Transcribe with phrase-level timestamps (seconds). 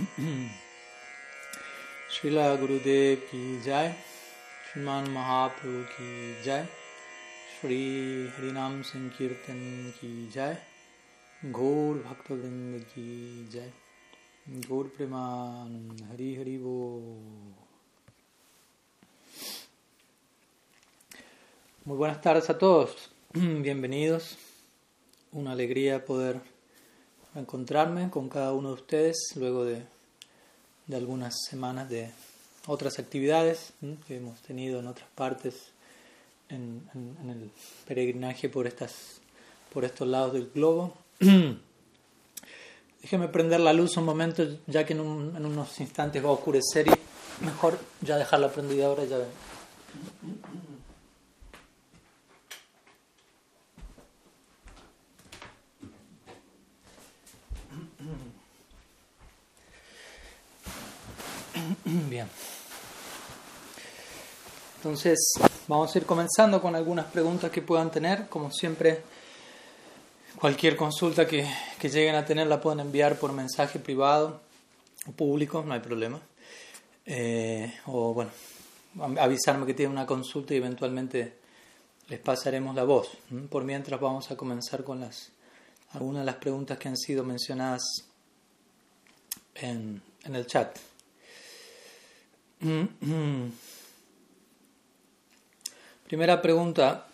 [5.96, 6.64] Ki jai,
[7.52, 10.56] Shri Harinam Sankirtan ki jai,
[11.52, 13.70] Gaur Bhaktavrinda ki jai,
[14.68, 15.72] Gaur Preman
[16.10, 17.02] Hari Hari Bo.
[21.84, 24.38] Muy buenas tardes a todos, bienvenidos,
[25.32, 26.40] una alegría poder
[27.34, 29.82] encontrarme con cada uno de ustedes luego de,
[30.86, 32.10] de algunas semanas de
[32.66, 33.72] otras actividades
[34.06, 35.70] que hemos tenido en otras partes
[36.48, 37.50] en, en, en, el
[37.86, 39.20] peregrinaje por, estas,
[39.72, 40.94] por estos lados del globo.
[43.02, 46.32] Déjeme prender la luz un momento, ya que en, un, en unos instantes va a
[46.32, 49.04] oscurecer y mejor ya dejarla prendida ahora.
[49.04, 49.18] Ya
[62.08, 62.28] Bien.
[64.76, 65.18] Entonces,
[65.66, 68.28] vamos a ir comenzando con algunas preguntas que puedan tener.
[68.28, 69.02] Como siempre,
[70.38, 71.46] cualquier consulta que,
[71.78, 74.40] que lleguen a tener la pueden enviar por mensaje privado
[75.06, 76.20] o público, no hay problema.
[77.04, 78.30] Eh, o bueno,
[79.18, 81.38] avisarme que tienen una consulta y eventualmente
[82.08, 83.08] les pasaremos la voz.
[83.50, 85.32] Por mientras vamos a comenzar con las
[85.92, 87.82] algunas de las preguntas que han sido mencionadas
[89.56, 90.78] en, en el chat.
[96.06, 97.06] Primera pregunta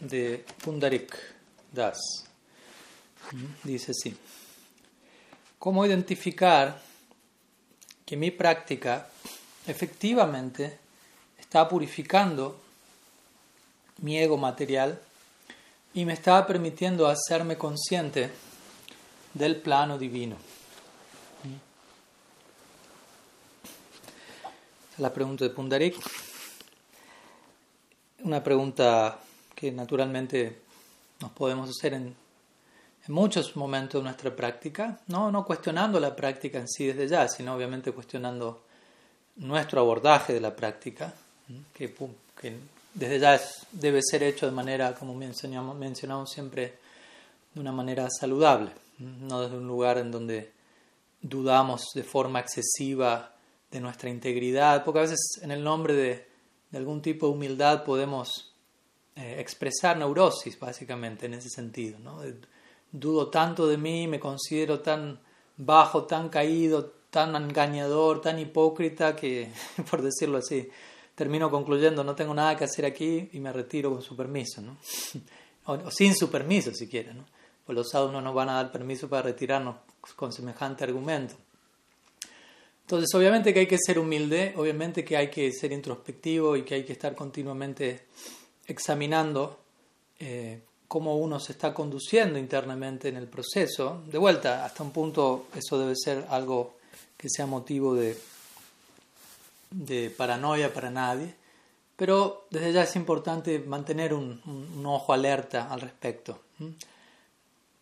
[0.00, 1.16] de Pundarik
[1.72, 1.98] Das.
[3.62, 4.16] Dice así.
[5.58, 6.80] ¿Cómo identificar
[8.04, 9.08] que mi práctica
[9.66, 10.78] efectivamente
[11.38, 12.60] está purificando
[13.98, 15.00] mi ego material
[15.94, 18.30] y me está permitiendo hacerme consciente
[19.34, 20.36] del plano divino?
[24.98, 25.96] La pregunta de Pundarik.
[28.24, 29.18] Una pregunta
[29.54, 30.60] que naturalmente
[31.20, 32.14] nos podemos hacer en,
[33.08, 37.54] muchos momentos de nuestra práctica, no, no cuestionando la práctica en sí desde ya, sino
[37.54, 38.64] obviamente cuestionando
[39.36, 41.14] nuestro abordaje de la práctica,
[41.72, 41.94] que,
[42.94, 43.40] desde ya
[43.70, 46.78] debe ser hecho de manera, como mencionamos, mencionamos siempre,
[47.54, 50.50] de una manera saludable, no desde un lugar en donde
[51.22, 53.35] dudamos de forma excesiva
[53.70, 56.26] de nuestra integridad, a veces en el nombre de,
[56.72, 58.54] algún tipo de humildad podemos
[59.14, 61.98] eh, expresar neurosis, básicamente, en ese sentido.
[61.98, 62.20] ¿no?
[62.92, 65.20] Dudo tanto de mí, me considero tan
[65.56, 69.50] bajo, tan caído, tan engañador, tan hipócrita, que,
[69.90, 70.68] por decirlo así,
[71.14, 74.76] termino concluyendo, no tengo nada que hacer aquí y me retiro con su permiso, ¿no?
[75.64, 77.12] o, sin su permiso siquiera.
[77.12, 77.24] ¿no?
[77.64, 79.76] Pues los sadhus no nos van a dar permiso para retirarnos
[80.14, 81.34] con semejante argumento.
[82.86, 86.76] Entonces, obviamente que hay que ser humilde, obviamente que hay que ser introspectivo y que
[86.76, 88.06] hay que estar continuamente
[88.64, 89.58] examinando
[90.20, 94.04] eh, cómo uno se está conduciendo internamente en el proceso.
[94.06, 96.76] De vuelta, hasta un punto eso debe ser algo
[97.16, 98.16] que sea motivo de,
[100.16, 101.34] paranoia para nadie,
[101.96, 106.38] pero desde ya es importante mantener un ojo alerta al respecto.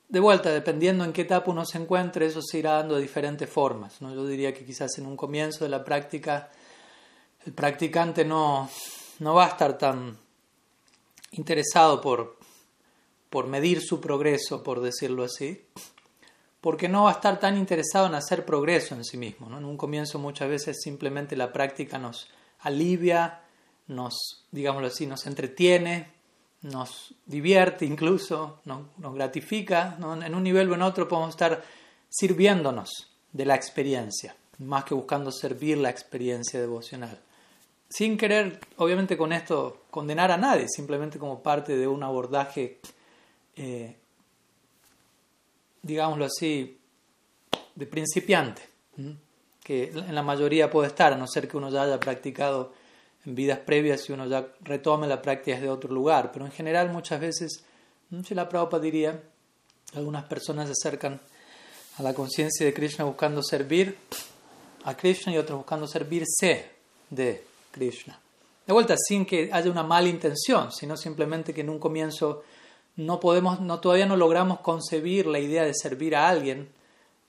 [0.08, 3.48] De vuelta, dependiendo en qué etapa uno se encuentre, eso se irá dando de diferentes
[3.48, 4.00] formas.
[4.02, 4.14] ¿no?
[4.14, 6.50] Yo diría que quizás en un comienzo de la práctica
[7.46, 8.70] el practicante no,
[9.18, 10.18] no va a estar tan
[11.32, 12.38] interesado por,
[13.28, 15.66] por medir su progreso, por decirlo así,
[16.60, 19.48] porque no va a estar tan interesado en hacer progreso en sí mismo.
[19.48, 19.58] ¿no?
[19.58, 23.42] En un comienzo muchas veces simplemente la práctica nos alivia,
[23.86, 26.12] nos, digámoslo así, nos entretiene,
[26.64, 31.62] nos divierte incluso, nos, gratifica, en un nivel o en otro podemos estar
[32.08, 37.20] sirviéndonos de la experiencia, más que buscando servir la experiencia devocional.
[37.88, 42.80] Sin querer, obviamente con esto, condenar a nadie, simplemente como parte de un abordaje,
[43.56, 43.96] eh,
[45.82, 46.78] digámoslo así,
[47.74, 48.62] de principiante,
[49.62, 52.72] que en la mayoría puede estar, a no ser que uno ya haya practicado
[53.26, 56.30] en vidas previas si uno ya retome la práctica desde otro lugar.
[56.32, 57.64] Pero en general muchas veces,
[58.24, 59.22] si la Prabhupada diría,
[59.94, 61.20] algunas personas se acercan
[61.98, 63.96] a la conciencia de Krishna buscando servir
[64.84, 66.70] a Krishna y otros buscando servirse
[67.10, 68.18] de Krishna.
[68.66, 72.44] De vuelta, sin que haya una mala intención, sino simplemente que en un comienzo
[72.96, 76.68] no podemos, no, todavía no logramos concebir la idea de servir a alguien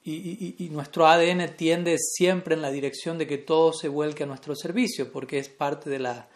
[0.08, 4.56] y, nuestro ADN tiende siempre en la dirección de que todo se vuelque a nuestro
[4.56, 6.28] servicio, porque es parte de, la,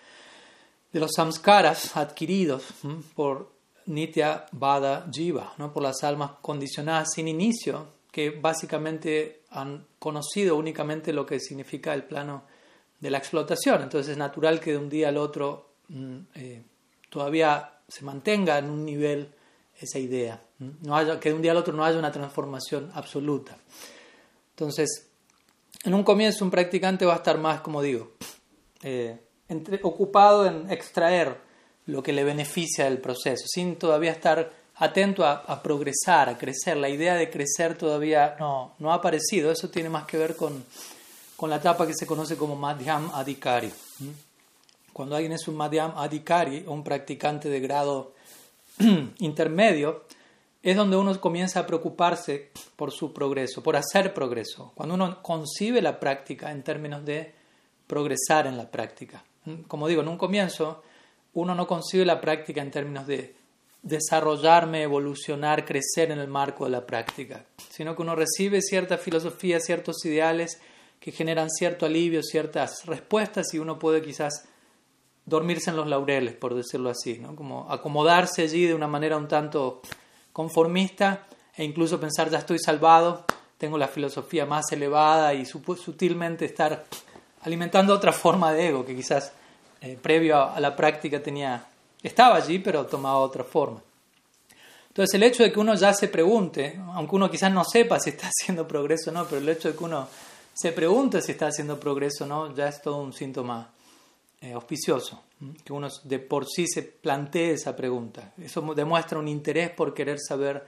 [0.91, 2.63] de los samskaras adquiridos
[3.15, 3.51] por
[3.85, 5.71] Nitya Bada Jiva, ¿no?
[5.71, 12.03] por las almas condicionadas sin inicio, que básicamente han conocido únicamente lo que significa el
[12.03, 12.43] plano
[12.99, 13.83] de la explotación.
[13.83, 16.63] Entonces es natural que de un día al otro mm, eh,
[17.09, 19.29] todavía se mantenga en un nivel
[19.79, 23.57] esa idea, no que de un día al otro no haya una transformación absoluta.
[24.51, 25.07] Entonces,
[25.83, 28.11] en un comienzo un practicante va a estar más, como digo,
[28.83, 29.17] eh,
[29.81, 31.37] ocupado en extraer
[31.85, 36.77] lo que le beneficia del proceso, sin todavía estar atento a, progresar, a crecer.
[36.77, 39.51] La idea de crecer todavía no, no ha aparecido.
[39.51, 40.63] Eso tiene más que ver con,
[41.35, 43.71] con la etapa que se conoce como Madhyam Adhikari.
[44.93, 48.13] Cuando alguien es un Madhyam Adhikari, un practicante de grado
[49.19, 50.03] intermedio,
[50.61, 54.71] es donde uno comienza a preocuparse por su progreso, por hacer progreso.
[54.75, 57.33] Cuando uno concibe la práctica en términos de
[57.87, 59.23] progresar en la práctica.
[59.67, 60.83] Como digo, en un comienzo
[61.33, 63.35] uno no concibe la práctica en términos de
[63.81, 69.59] desarrollarme, evolucionar, crecer en el marco de la práctica, sino que uno recibe cierta filosofía,
[69.59, 70.59] ciertos ideales
[70.99, 74.45] que generan cierto alivio, ciertas respuestas y uno puede quizás
[75.25, 77.35] dormirse en los laureles, por decirlo así, ¿no?
[77.35, 79.81] como acomodarse allí de una manera un tanto
[80.33, 83.25] conformista e incluso pensar ya estoy salvado,
[83.57, 86.85] tengo la filosofía más elevada y sutilmente estar
[87.41, 89.33] alimentando otra forma de ego que quizás
[89.81, 91.65] eh, previo a la práctica tenía
[92.01, 93.81] estaba allí, pero tomaba otra forma.
[94.87, 98.11] Entonces el hecho de que uno ya se pregunte, aunque uno quizás no sepa si
[98.11, 100.07] está haciendo progreso o no, pero el hecho de que uno
[100.53, 103.69] se pregunte si está haciendo progreso o no, ya es todo un síntoma
[104.41, 105.21] eh, auspicioso,
[105.63, 108.33] que uno de por sí se plantee esa pregunta.
[108.41, 110.65] Eso demuestra un interés por querer saber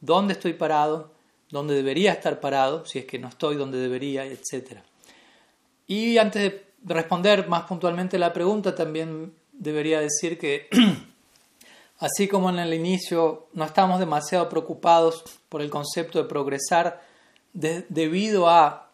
[0.00, 1.12] dónde estoy parado,
[1.50, 4.80] dónde debería estar parado, si es que no estoy donde debería, etc.
[5.86, 10.68] Y antes de responder más puntualmente la pregunta, también debería decir que
[11.98, 17.02] así como en el inicio no estamos demasiado preocupados por el concepto de progresar
[17.52, 18.90] debido a,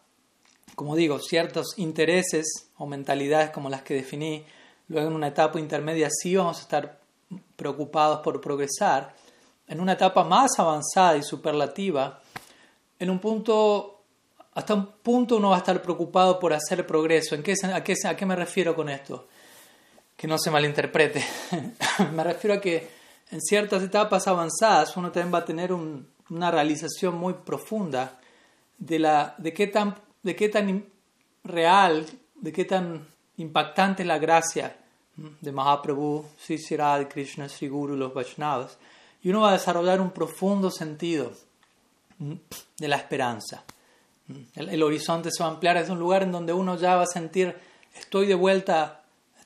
[0.75, 4.45] como digo, ciertos intereses o mentalidades como las que definí,
[4.87, 6.99] luego en una etapa intermedia sí vamos a estar
[7.55, 9.13] preocupados por progresar,
[9.67, 12.21] en una etapa más avanzada y superlativa,
[12.99, 14.03] en un punto,
[14.53, 17.35] hasta un punto uno va a estar preocupado por hacer progreso.
[17.35, 19.27] ¿En qué, a, qué, ¿A qué me refiero con esto?
[20.17, 21.23] que no se malinterprete.
[22.13, 22.89] Me refiero a que
[23.29, 28.19] en ciertas etapas avanzadas uno también va a tener una realización muy profunda
[28.79, 30.87] de, la, de, qué tan, de qué tan
[31.43, 32.05] real,
[32.35, 33.07] de qué tan
[33.37, 34.75] impactante la gracia
[35.15, 38.77] de Mahaprabhu, Sri de Krishna, Sri Guru, los Vaishnavas.
[39.23, 41.31] Y uno va a desarrollar un profundo sentido
[42.19, 43.63] de la esperanza.
[44.55, 47.03] El, el horizonte se va a ampliar, es un lugar en donde uno ya va
[47.03, 47.55] a sentir,
[47.95, 48.97] estoy de vuelta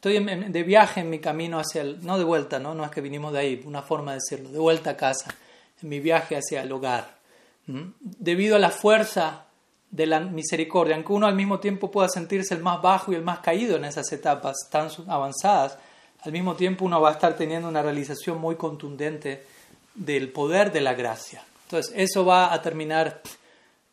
[0.02, 2.74] Estoy de viaje en mi camino hacia el, no de vuelta, ¿no?
[2.74, 5.36] no es que vinimos de ahí, una forma de decirlo, de vuelta a casa,
[5.80, 7.20] en mi viaje hacia el hogar.
[7.68, 9.46] Debido a la fuerza
[9.92, 13.24] de la misericordia, aunque uno al mismo tiempo pueda sentirse el más bajo y el
[13.24, 15.78] más caído en esas etapas tan avanzadas,
[16.22, 19.46] al mismo tiempo uno va a estar teniendo una realización muy contundente
[19.94, 21.44] del poder de la gracia.
[21.66, 23.22] Entonces, eso va a terminar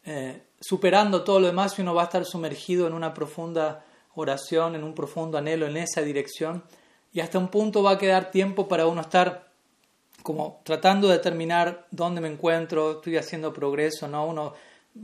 [0.04, 3.84] eh, superando todo lo demás y uno va a estar sumergido en una profunda
[4.14, 6.62] oración, en un profundo anhelo en esa dirección
[7.12, 9.48] y hasta un punto va a quedar tiempo para uno estar
[10.22, 14.26] como tratando de determinar dónde me encuentro, estoy haciendo progreso, ¿no?
[14.26, 14.54] Uno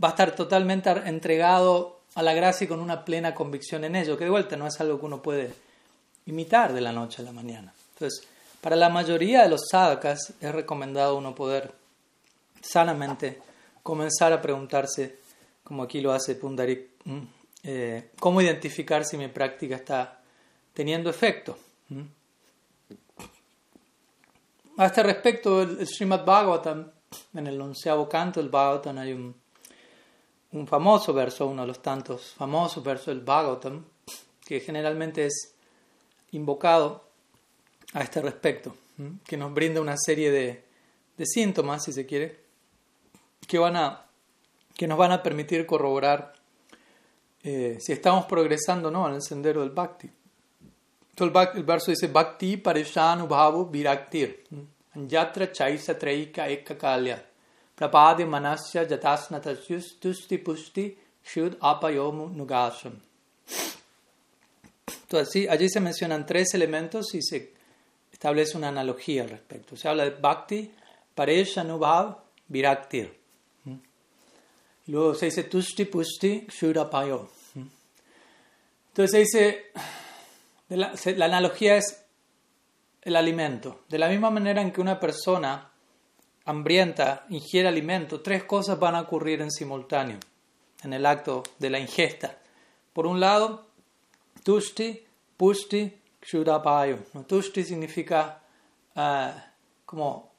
[0.02, 4.16] va a estar totalmente entregado a la gracia y con una plena convicción en ello,
[4.16, 5.52] que de vuelta no es algo que uno puede
[6.26, 7.72] imitar de la noche a la mañana.
[7.94, 8.26] Entonces,
[8.60, 11.72] para la mayoría de los sadhakas es recomendado uno poder
[12.62, 13.40] sanamente
[13.82, 15.18] comenzar a preguntarse,
[15.62, 16.90] como aquí lo hace Pundarik,
[17.62, 20.20] eh, cómo identificar si mi práctica está
[20.72, 21.58] teniendo efecto.
[24.76, 26.90] A este respecto, el, Srimad Bhagavatam,
[27.34, 29.34] en el onceavo canto del Bhagavatam hay un,
[30.54, 33.84] un famoso verso, uno de los tantos famosos versos del Bhagavatam,
[34.46, 35.54] que generalmente es
[36.30, 37.04] invocado
[37.92, 38.74] a este respecto,
[39.26, 40.64] que nos brinda una serie de,
[41.16, 42.38] de, síntomas, si se quiere,
[43.48, 44.06] que, van a,
[44.76, 46.34] que nos van a permitir corroborar
[47.42, 50.08] eh, si estamos progresando no en el sendero del bhakti.
[51.10, 54.44] Entonces el, verso dice bhakti parishanubhavu viraktir
[54.94, 57.24] yatra chaisa treika ekakalya
[57.76, 63.00] prapadi manasya jatasnatasyus tusti pusti shud apayomu nugasham.
[65.02, 67.52] Entonces allí se mencionan tres elementos y se
[68.12, 69.76] establece una analogía al respecto.
[69.76, 70.70] Se habla de bhakti,
[71.14, 73.20] pareshanubhav, viraktir.
[74.86, 77.28] Luego se dice tusti pusti shurapayo.
[78.88, 82.04] Entonces se dice, la analogía es
[83.02, 83.84] el alimento.
[83.88, 85.70] De la misma manera en que una persona
[86.44, 90.18] hambrienta ingiere alimento, tres cosas van a ocurrir en simultáneo
[90.82, 92.38] en el acto de la ingesta.
[92.92, 93.66] Por un lado,
[94.42, 95.02] tushti,
[95.36, 96.98] pushti, kshudapayu.
[97.26, 98.42] Tushti significa
[98.94, 99.52] ah,
[99.84, 100.32] como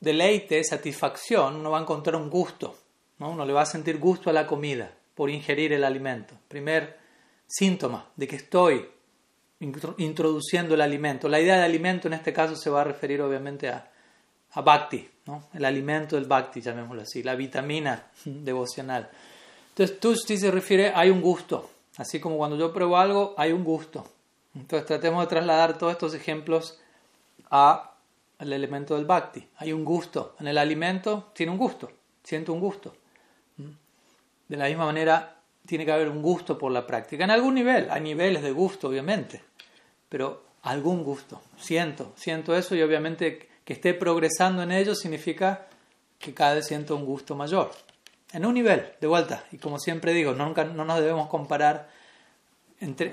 [0.00, 2.76] deleite, satisfacción, uno va a encontrar un gusto,
[3.18, 3.30] ¿no?
[3.30, 6.34] uno le va a sentir gusto a la comida por ingerir el alimento.
[6.48, 6.98] Primer
[7.46, 8.88] síntoma de que estoy
[9.98, 11.28] introduciendo el alimento.
[11.28, 13.91] La idea de alimento en este caso se va a referir obviamente a,
[14.52, 15.44] a bhakti, ¿no?
[15.54, 19.10] el alimento del bhakti, llamémoslo así, la vitamina devocional.
[19.70, 23.64] Entonces, tushti se refiere, hay un gusto, así como cuando yo pruebo algo, hay un
[23.64, 24.06] gusto.
[24.54, 26.78] Entonces, tratemos de trasladar todos estos ejemplos
[27.50, 27.92] a
[28.38, 29.46] el elemento del bhakti.
[29.58, 30.34] Hay un gusto.
[30.40, 31.90] En el alimento tiene un gusto.
[32.22, 32.94] Siento un gusto.
[34.48, 37.24] De la misma manera, tiene que haber un gusto por la práctica.
[37.24, 37.88] En algún nivel.
[37.90, 39.42] Hay niveles de gusto, obviamente.
[40.08, 41.40] Pero algún gusto.
[41.56, 42.12] Siento.
[42.16, 45.66] Siento eso y obviamente que esté progresando en ello significa
[46.18, 47.70] que cada vez siento un gusto mayor.
[48.32, 49.44] En un nivel, de vuelta.
[49.52, 51.90] Y como siempre digo, nunca, no nos debemos comparar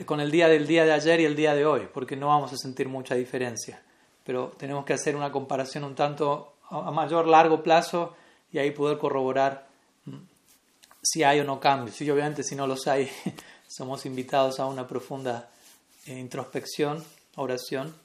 [0.05, 2.53] con el día del día de ayer y el día de hoy, porque no vamos
[2.53, 3.81] a sentir mucha diferencia
[4.29, 8.15] pero tenemos que hacer una comparación un tanto a mayor largo plazo
[8.51, 9.67] y ahí poder corroborar
[10.05, 10.17] mm,
[11.01, 11.99] si hay o no cambios.
[11.99, 13.09] Y obviamente si no los hay,
[13.67, 15.49] somos invitados a una profunda
[16.05, 17.03] eh, introspección,
[17.37, 17.95] oración,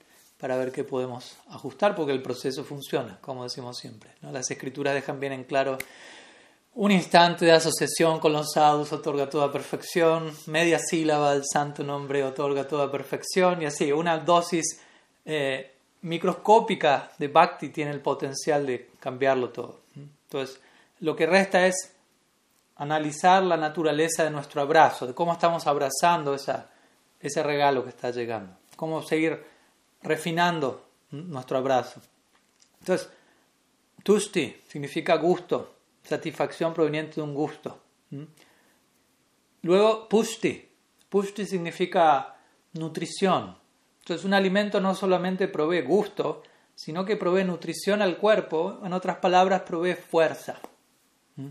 [0.45, 4.11] para ver qué podemos ajustar, porque el proceso funciona, como decimos siempre.
[4.21, 5.79] Las escrituras dejan bien en claro
[6.75, 12.23] un instante de asociación con los sadhus otorga toda perfección, media sílaba del santo nombre
[12.23, 14.83] otorga toda perfección, y así, una dosis
[15.25, 19.81] eh, microscópica de Bhakti tiene el potencial de cambiarlo todo.
[19.97, 20.61] Entonces,
[21.01, 21.91] lo que resta es
[22.77, 26.69] analizar la naturaleza de nuestro abrazo, de cómo estamos abrazando esa,
[27.19, 29.54] ese regalo que está llegando, cómo seguir
[30.05, 32.01] refinando nuestro abrazo.
[32.79, 33.11] Entonces,
[34.03, 37.81] tushti significa gusto, satisfacción proveniente de un gusto.
[39.63, 40.71] Luego, pushti.
[41.09, 42.37] Pushti significa
[42.75, 43.57] nutrición,
[44.05, 46.43] entonces un alimento no solamente provee gusto,
[46.75, 50.61] sino que provee nutrición al cuerpo, en otras palabras, provee fuerza.
[51.37, 51.49] ¿Mm?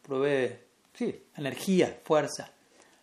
[0.00, 0.56] Provee,
[0.94, 2.50] sí, energía, fuerza.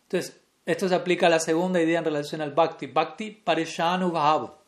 [0.04, 2.88] Entonces, esto se aplica a la segunda idea en relación al bhakti.
[2.88, 4.42] Bhakti parishanubhav.
[4.46, 4.63] ¿Mm?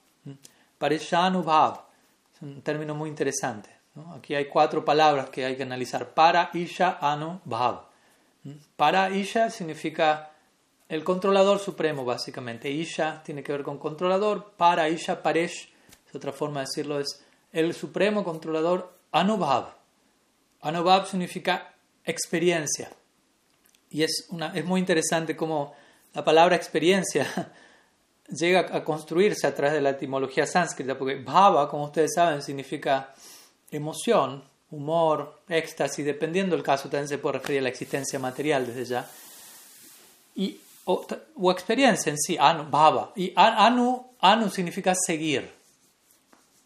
[0.77, 1.85] Parishanubhav.
[2.35, 3.69] Es un término muy interesante.
[4.15, 6.13] Aquí hay cuatro palabras que hay que analizar.
[6.13, 7.85] Para, isha, anu, bhav.
[8.43, 8.51] ¿Mm?
[8.75, 10.31] Para, isha significa
[10.89, 12.69] el controlador supremo, básicamente.
[12.69, 14.51] Isha tiene que ver con controlador.
[14.57, 15.71] Para Isha Paresh,
[16.07, 19.73] es otra forma de decirlo, es el supremo controlador Anubhav.
[20.61, 22.89] Anubhav significa experiencia.
[23.89, 25.73] Y es, una, es muy interesante cómo
[26.13, 27.25] la palabra experiencia
[28.29, 33.13] llega a construirse a través de la etimología sánscrita, porque bhava, como ustedes saben, significa
[33.71, 38.85] emoción, humor, éxtasis, dependiendo del caso, también se puede referir a la existencia material desde
[38.85, 39.09] ya.
[40.35, 43.11] Y o, experiencia en sí, anu, bhava.
[43.15, 45.51] Y anu, anu significa seguir.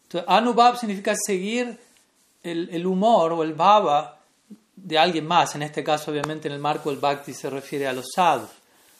[0.04, 1.78] Entonces, anubhav significa seguir
[2.42, 4.18] el, el, humor o el bhava
[4.74, 5.54] de alguien más.
[5.54, 8.50] En este caso, obviamente, en el marco del bhakti se refiere a los sadhus.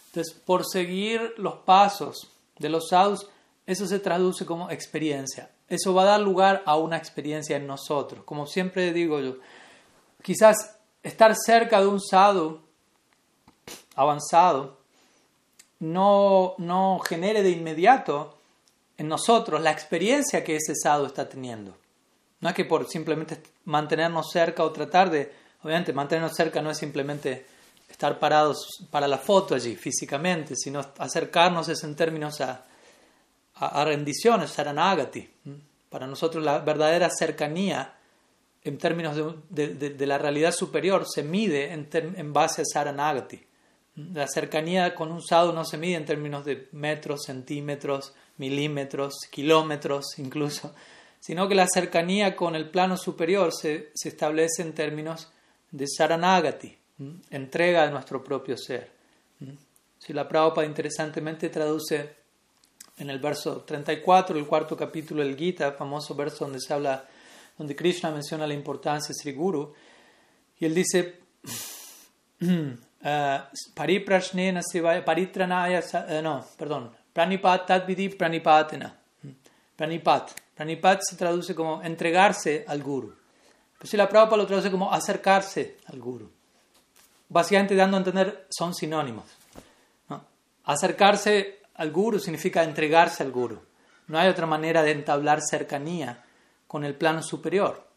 [0.06, 2.28] Entonces, por seguir los pasos
[2.60, 3.26] de los sadhus,
[3.66, 5.50] eso se traduce como experiencia.
[5.68, 8.24] Eso va a dar lugar a una experiencia en nosotros.
[8.24, 9.36] Como siempre digo yo,
[10.22, 12.60] quizás estar cerca de un sadhu
[13.94, 14.78] avanzado
[15.78, 18.38] no, no genere de inmediato
[18.98, 21.74] en nosotros la experiencia que ese sadhu está teniendo.
[22.40, 26.78] No es que por simplemente mantenernos cerca o tratar de, obviamente mantenernos cerca no es
[26.78, 27.46] simplemente
[28.00, 32.64] estar parados para la foto allí físicamente, sino acercarnos es en términos a,
[33.56, 35.28] a, a rendiciones, saranagati.
[35.90, 37.92] Para nosotros la verdadera cercanía
[38.64, 43.38] en términos de, de, la realidad superior se mide en, en base a saranagati.
[44.14, 50.18] La cercanía con un sadhu no se mide en términos de metros, centímetros, milímetros, kilómetros
[50.18, 50.74] incluso,
[51.20, 55.30] sino que la cercanía con el plano superior se, se establece en términos
[55.70, 56.79] de saranagati,
[57.30, 58.90] entrega de nuestro propio ser.
[59.98, 62.16] Si la Prabhupada interesantemente traduce
[62.96, 67.06] en el verso 34, el cuarto capítulo del Gita, famoso verso donde se habla,
[67.56, 69.72] donde Krishna menciona la importancia de Sri Guru,
[70.58, 71.20] y él dice,
[72.42, 72.76] Uh,
[73.74, 74.60] pariprashnena
[75.04, 78.94] paritranaya, uh, no, perdón, pranipat tadvidi pranipatena.
[79.22, 79.34] Hmm.
[79.76, 80.32] Pranipat.
[80.54, 83.14] Pranipat se traduce como entregarse al guru.
[83.78, 86.30] Pero si la Prabhupada lo traduce como acercarse al guru.
[87.30, 89.24] Básicamente dando a entender, son sinónimos.
[90.64, 93.62] Acercarse al guru significa entregarse al guru.
[94.08, 96.22] No hay otra manera de entablar cercanía
[96.66, 97.88] con el plano superior.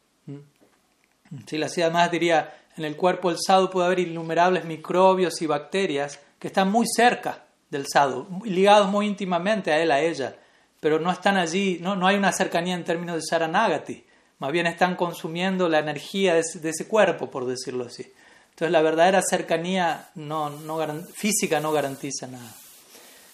[1.47, 5.47] Si la ciudad más diría, en el cuerpo del sadhu puede haber innumerables microbios y
[5.47, 10.35] bacterias que están muy cerca del sadhu, ligados muy íntimamente a él, a ella,
[10.79, 14.05] pero no están allí, no, no hay una cercanía en términos de Saranagati,
[14.39, 18.11] más bien están consumiendo la energía de ese, cuerpo, por decirlo así.
[18.53, 20.77] Entonces la verdadera cercanía no, no,
[21.11, 22.53] física no garantiza nada.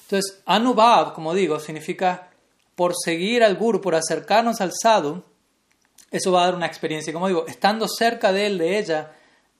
[0.03, 2.29] Entonces, Anubhav, como digo, significa
[2.73, 5.21] por seguir al guru, por acercarnos al sadhu,
[6.09, 7.11] eso va a dar una experiencia.
[7.11, 9.11] Como digo, estando cerca de él, de ella,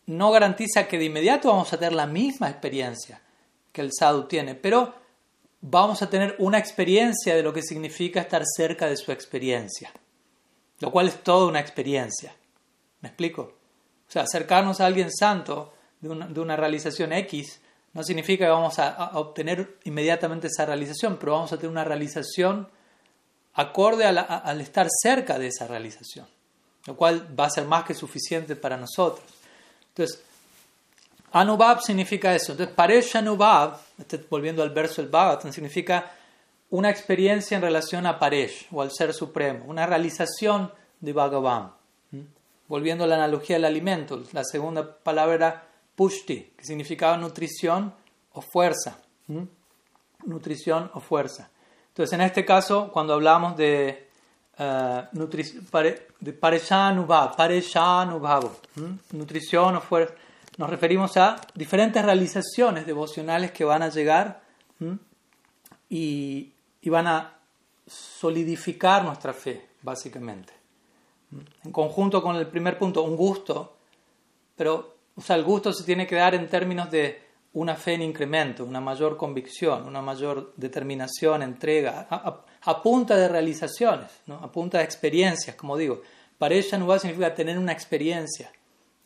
[0.06, 3.22] no garantiza que de inmediato vamos a tener la misma experiencia
[3.74, 4.94] que el sadhu tiene, pero
[5.60, 9.92] vamos a tener una experiencia de lo que significa estar cerca de su experiencia,
[10.80, 12.34] lo cual es toda una experiencia.
[13.02, 13.59] ¿Me explico?
[14.10, 17.62] O sea, acercarnos a alguien santo de una, realización X
[17.94, 22.68] no significa que vamos a, obtener inmediatamente esa realización, pero vamos a tener una realización
[23.54, 26.26] acorde al estar cerca de esa realización,
[26.88, 29.26] lo cual va a ser más que suficiente para nosotros.
[29.90, 30.24] Entonces,
[31.32, 32.54] Anubhav significa eso.
[32.54, 36.12] Entonces, Paresh Anubhav, este, volviendo al verso del Bhagavatam, significa
[36.72, 41.79] una experiencia en relación a Paresh o al Ser Supremo, una realización de Bhagavan.
[42.70, 47.94] Volviendo a la analogía del alimento, la segunda palabra era Pushti, que significaba nutrición
[48.32, 49.00] o fuerza.
[50.26, 51.50] Nutrición o fuerza.
[51.90, 54.08] Entonces, en este caso, cuando hablamos de,
[54.58, 55.02] uh,
[56.22, 57.36] de Pareshanubhav,
[59.12, 60.14] nutrición o fuerza,
[60.58, 64.42] nos referimos a diferentes realizaciones devocionales que van a llegar
[65.90, 66.54] y,
[66.86, 67.40] van a
[67.88, 70.59] solidificar nuestra fe, básicamente.
[71.64, 73.76] En conjunto con el primer punto, un gusto,
[74.56, 77.22] pero o el gusto se tiene que dar en términos de
[77.54, 84.12] una fe en incremento, una mayor convicción, una mayor determinación, entrega, a, punta de realizaciones,
[84.28, 84.36] ¿no?
[84.36, 86.02] a punta de experiencias, como digo.
[86.38, 88.52] Para ella no significa tener una experiencia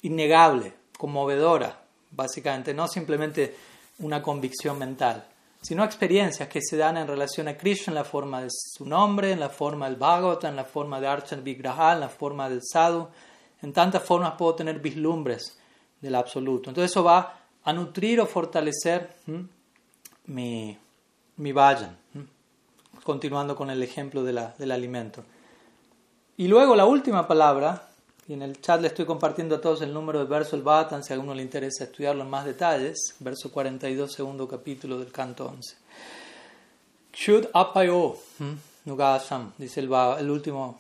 [0.02, 3.56] innegable, conmovedora, básicamente, no simplemente
[4.00, 5.26] una convicción mental,
[5.64, 9.32] sino experiencias que se dan en relación a Krishna en la forma de su nombre,
[9.32, 12.60] en la forma del Bhagavata, en la forma de Archan Vigraha, en la forma del
[12.62, 13.08] Sadhu.
[13.62, 15.58] En tantas formas puedo tener vislumbres
[16.02, 16.70] del absoluto.
[16.70, 19.16] Entonces eso va a nutrir o fortalecer
[20.26, 20.78] mi,
[21.38, 21.54] mi
[23.06, 25.24] continuando con el ejemplo de la, del alimento.
[26.36, 27.90] Y luego la última palabra,
[28.28, 31.04] y en el chat le estoy compartiendo a todos el número de verso del Bhatan,
[31.04, 35.46] si a alguno le interesa estudiarlo en más detalles, verso 42, segundo capítulo del canto
[35.48, 35.76] 11.
[37.14, 38.16] Shud apayo
[38.86, 40.80] nugasham, dice el, el último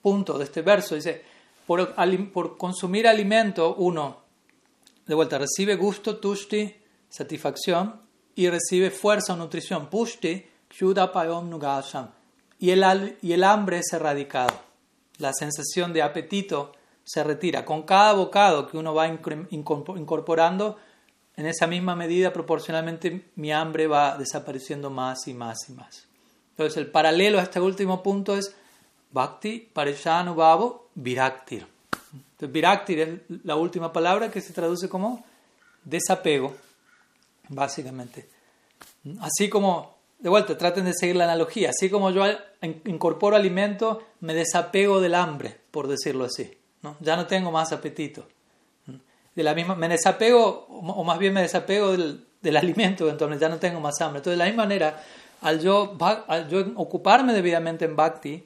[0.00, 1.22] punto de este verso, dice,
[1.66, 1.94] por,
[2.32, 4.16] por consumir alimento uno,
[5.06, 6.74] de vuelta, recibe gusto, tushti,
[7.10, 8.00] satisfacción,
[8.34, 12.08] y recibe fuerza o nutrición, pushti, shud apayom nugasham,
[12.58, 14.69] y el, y el hambre es erradicado
[15.20, 16.72] la sensación de apetito
[17.04, 17.64] se retira.
[17.64, 20.78] Con cada bocado que uno va incorporando,
[21.36, 26.06] en esa misma medida proporcionalmente mi hambre va desapareciendo más y más y más.
[26.50, 28.54] Entonces el paralelo a este último punto es
[29.12, 31.66] Bhakti, Parishanu Bhavo, Viraktir.
[32.12, 35.24] Entonces Viraktir es la última palabra que se traduce como
[35.84, 36.54] desapego,
[37.48, 38.28] básicamente.
[39.20, 41.70] Así como de vuelta, traten de seguir la analogía.
[41.70, 42.24] Así como yo
[42.84, 46.56] incorporo alimento, me desapego del hambre, por decirlo así.
[46.82, 46.96] ¿no?
[47.00, 48.26] Ya no tengo más apetito.
[49.34, 53.48] De la misma, me desapego, o más bien me desapego del, del alimento, entonces ya
[53.48, 54.18] no tengo más hambre.
[54.18, 55.02] Entonces, de la misma manera,
[55.42, 58.44] al yo, al yo ocuparme debidamente en Bhakti,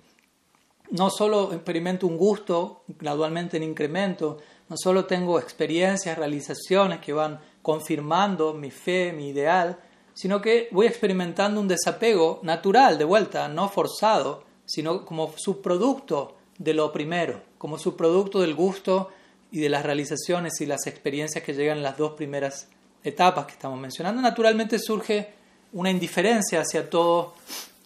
[0.91, 7.41] no solo experimento un gusto gradualmente en incremento, no solo tengo experiencias, realizaciones que van
[7.63, 9.79] confirmando mi fe, mi ideal,
[10.15, 16.73] sino que voy experimentando un desapego natural, de vuelta, no forzado, sino como subproducto de
[16.73, 19.11] lo primero, como subproducto del gusto
[19.51, 22.69] y de las realizaciones y las experiencias que llegan en las dos primeras
[23.03, 24.23] etapas que estamos mencionando.
[24.23, 25.33] Naturalmente surge
[25.73, 27.35] una indiferencia hacia todo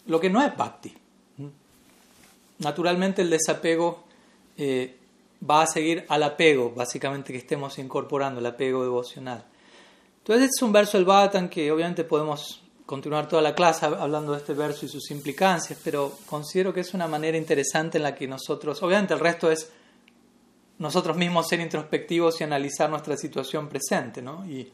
[0.05, 0.95] lo que no es bhakti.
[2.59, 4.03] Naturalmente el desapego
[4.57, 4.97] eh,
[5.49, 9.45] va a seguir al apego, básicamente que estemos incorporando, el apego devocional.
[10.29, 14.33] Entonces, este es un verso del Bhagavatam que obviamente podemos continuar toda la clase hablando
[14.33, 18.13] de este verso y sus implicancias, pero considero que es una manera interesante en la
[18.13, 19.71] que nosotros, obviamente el resto es
[20.77, 24.47] nosotros mismos ser introspectivos y analizar nuestra situación presente, ¿no?
[24.47, 24.71] Y,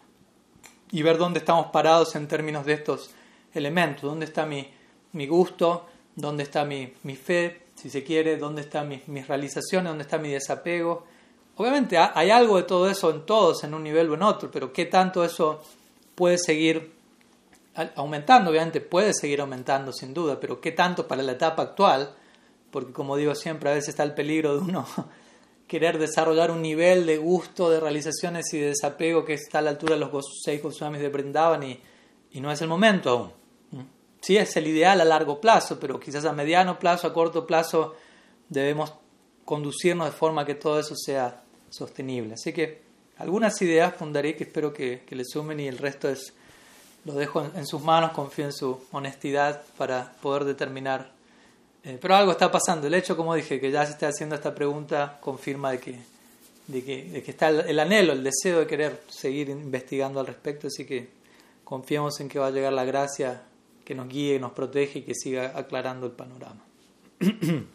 [0.91, 3.11] y ver dónde estamos parados en términos de estos
[3.53, 4.69] elementos, dónde está mi,
[5.13, 5.85] mi gusto,
[6.17, 10.17] dónde está mi, mi, fe, si se quiere, dónde están mis, mis realizaciones, dónde está
[10.17, 11.05] mi desapego,
[11.57, 14.73] Obviamente hay algo de todo eso en todos, en un nivel o en otro, pero
[14.73, 15.61] ¿qué tanto eso
[16.13, 16.91] puede seguir
[17.95, 18.51] aumentando?
[18.51, 22.13] Obviamente puede seguir aumentando sin duda, pero ¿qué tanto para la etapa actual?
[22.71, 24.85] Porque como digo siempre, a veces está el peligro de uno
[25.67, 29.69] querer desarrollar un nivel de gusto, de realizaciones y de desapego que está a la
[29.69, 31.79] altura de los seis Goswamis de Brindavan y,
[32.31, 33.45] y no es el momento aún.
[34.19, 37.95] Sí es el ideal a largo plazo, pero quizás a mediano plazo, a corto plazo,
[38.49, 38.91] debemos
[39.45, 41.43] conducirnos de forma que todo eso sea
[41.75, 42.33] sostenible.
[42.35, 42.81] Así que
[43.17, 46.33] algunas ideas fundaré que espero que, le sumen y el resto es
[47.05, 51.11] lo dejo en, sus manos, confío en su honestidad para poder determinar.
[51.83, 52.87] Eh, pero algo está pasando.
[52.87, 55.99] El hecho, como dije, que ya se esté haciendo esta pregunta confirma de que,
[56.65, 60.65] de que, que está el, anhelo, el deseo de querer seguir investigando al respecto.
[60.67, 61.07] Así que
[61.63, 63.43] confiemos en que va a llegar la gracia
[63.85, 66.61] que nos guíe, nos protege y que siga aclarando el panorama.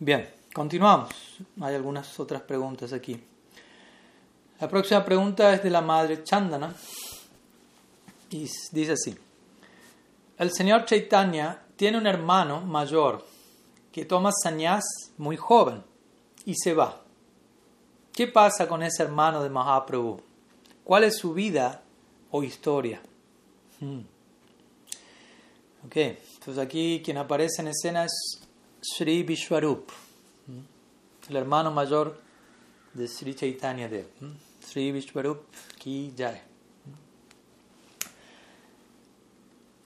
[0.00, 1.31] Bien, continuamos.
[1.60, 3.22] Hay algunas otras preguntas aquí.
[4.60, 6.74] La próxima pregunta es de la madre Chandana.
[8.30, 9.14] Y dice así,
[10.38, 13.24] el señor Chaitanya tiene un hermano mayor
[13.90, 14.84] que toma sannyas
[15.18, 15.82] muy joven
[16.46, 17.02] y se va.
[18.12, 20.20] ¿Qué pasa con ese hermano de Mahaprabhu?
[20.84, 21.82] ¿Cuál es su vida
[22.30, 23.00] o historia?
[23.80, 24.00] Hmm.
[25.86, 28.12] Ok, entonces aquí quien aparece en escena es
[28.80, 29.90] Sri Vishwarup.
[31.28, 32.18] El hermano mayor
[32.94, 34.06] de Sri Chaitanya Dev.
[34.60, 35.44] Sri Vishwarup
[35.78, 36.40] Ki Jai.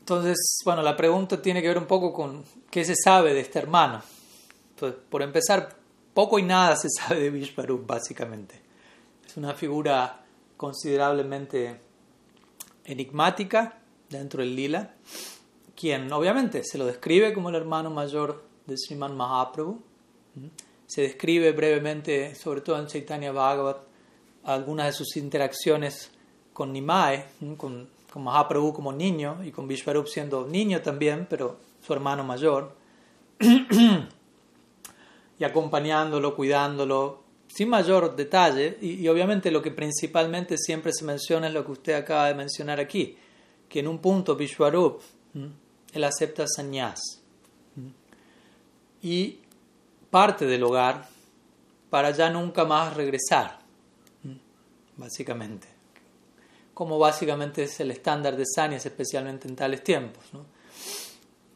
[0.01, 3.59] Entonces, bueno, la pregunta tiene que ver un poco con qué se sabe de este
[3.59, 4.03] hermano.
[4.71, 5.77] Entonces, por empezar,
[6.15, 8.61] poco y nada se sabe de Vishvarup, básicamente.
[9.27, 10.25] Es una figura
[10.57, 11.81] considerablemente
[12.85, 14.95] enigmática dentro del lila,
[15.75, 19.83] quien obviamente se lo describe como el hermano mayor de Sriman Mahaprabhu.
[20.87, 23.79] Se describe brevemente, sobre todo en Chaitanya Bhagavat,
[24.45, 26.11] algunas de sus interacciones
[26.53, 27.25] con Nimai,
[27.57, 32.75] con con Mahaprabhu como niño y con Vishwarup siendo niño también, pero su hermano mayor,
[35.39, 41.53] y acompañándolo, cuidándolo, sin mayor detalle, y, obviamente lo que principalmente siempre se menciona es
[41.53, 43.19] lo que usted acaba de mencionar aquí,
[43.69, 45.03] que en un punto Vishwarup,
[45.93, 46.99] él acepta sannyas
[49.03, 49.41] y
[50.17, 51.07] parte del hogar
[51.91, 53.59] para ya nunca más regresar,
[54.97, 55.77] básicamente
[56.77, 60.25] como básicamente es el estándar de Sanyas, especialmente en tales tiempos.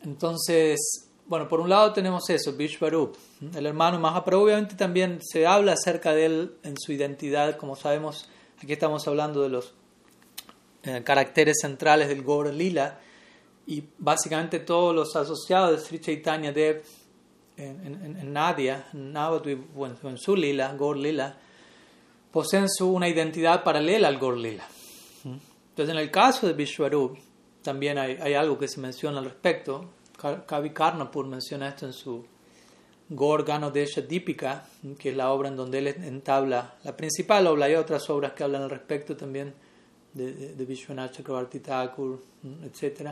[0.02, 0.78] Entonces,
[1.26, 3.16] bueno, por un lado tenemos eso, Vishwarup,
[3.54, 8.30] el hermano Mahaprabhu, obviamente también se habla acerca de él en su identidad, como sabemos,
[8.62, 9.74] aquí estamos hablando de los
[10.84, 12.98] eh, caracteres centrales del Gaur Lila,
[13.66, 16.82] y básicamente todos los asociados de Sri Chaitanya Dev
[17.60, 21.36] en, en, Nadia, en en, su Lila, Gaur Lila,
[22.30, 24.64] poseen su, una identidad paralela al Gaur Lila.
[25.24, 27.18] Entonces, en el caso de Vishwarup,
[27.62, 29.90] también hay, hay algo que se menciona al respecto.
[30.46, 32.26] Kavi Karnapur menciona esto en su
[33.08, 34.66] Gorgano Desha Dipika,
[34.98, 37.66] que es la obra en donde él entabla la principal obra.
[37.66, 39.54] Hay otras obras que hablan al respecto también
[40.12, 42.20] de, de, de Vishwanath Chakravarti Thakur,
[42.64, 43.10] etc.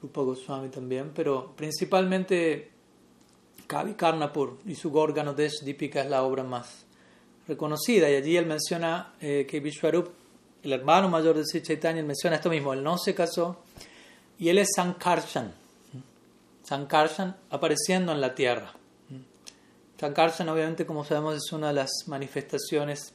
[0.00, 2.70] Rupa Goswami también, pero principalmente
[3.70, 6.84] Kavi Karnapur y su Gorgano Desha Dipika es la obra más
[7.46, 8.10] reconocida.
[8.10, 10.08] Y allí él menciona eh, que Vishwarup
[10.64, 13.62] el hermano mayor de Sri Chaitanya, menciona esto mismo, él no se casó
[14.40, 15.54] y él es Sankarshan.
[16.64, 18.72] Sankarshan apareciendo en la tierra.
[20.00, 23.14] Sankarshan obviamente como sabemos es una de las manifestaciones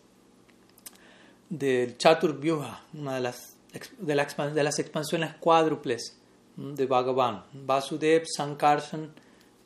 [1.49, 3.57] del Chatur Vyuha, una de las,
[3.99, 6.17] de, de las expansiones cuádruples
[6.55, 7.43] de Bhagavan.
[7.51, 9.13] Vasudev, Sankarshan,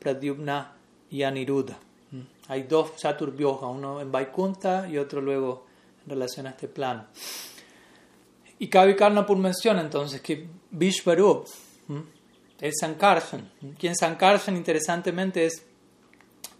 [0.00, 0.79] Pradyumna
[1.10, 1.78] y Aniruddha.
[2.48, 5.66] Hay dos Chatur Vyuha, uno en Vaikunta y otro luego
[6.04, 7.06] en relación a este plano.
[8.58, 11.46] Y Kavi Karnapur menciona entonces que Vishwarup
[12.60, 13.50] es Sankarshan.
[13.78, 15.64] Quien Sankarshan, interesantemente, es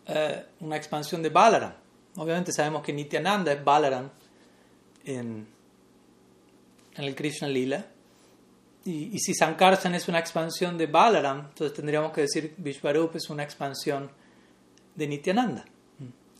[0.07, 1.75] eh, una expansión de Balaram.
[2.17, 4.09] Obviamente sabemos que Nityananda es Balaram
[5.05, 5.47] en,
[6.97, 7.85] en el Krishna Lila.
[8.85, 13.43] Y, si Sankarshan es una expansión de Balaram, entonces tendríamos que decir Vishwarup es una
[13.43, 14.11] expansión
[14.95, 15.65] de Nityananda.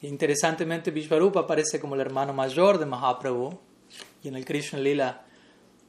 [0.03, 3.59] Y interesantemente, Vishwarup aparece como el hermano mayor de Mahaprabhu.
[4.23, 5.23] Y en el Krishna Lila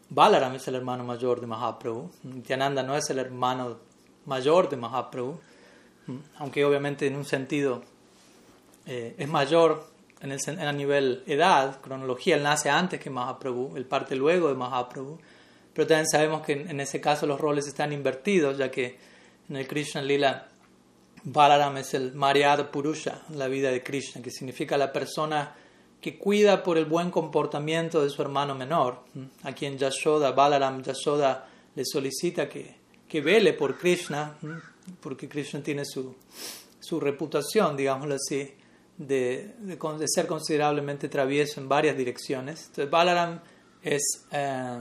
[0.09, 2.11] Balaram es el hermano mayor de Mahaprabhu.
[2.23, 3.77] Nityananda no es el hermano
[4.25, 5.39] mayor de Mahaprabhu,
[6.37, 7.81] aunque obviamente en un sentido
[8.85, 9.87] eh, es mayor
[10.21, 15.17] en el, nivel edad, cronología, él nace antes que Mahaprabhu, él parte luego de Mahaprabhu,
[15.73, 18.97] pero también sabemos que en, ese caso los roles están invertidos, ya que
[19.49, 20.49] en el Krishna Lila
[21.23, 25.55] Balaram es el Maryada Purusha, la vida de Krishna, que significa la persona
[25.99, 29.03] que cuida por el buen comportamiento de su hermano menor,
[29.43, 32.75] a quien Yashoda, Balaram Yashoda le solicita que,
[33.07, 34.35] que vele por Krishna,
[34.99, 36.15] porque Krishna tiene su,
[36.79, 38.51] su reputación, digámoslo así,
[38.97, 42.61] de, de, ser considerablemente travieso en varias direcciones.
[42.67, 43.39] Entonces Balaram
[43.83, 44.79] es eh,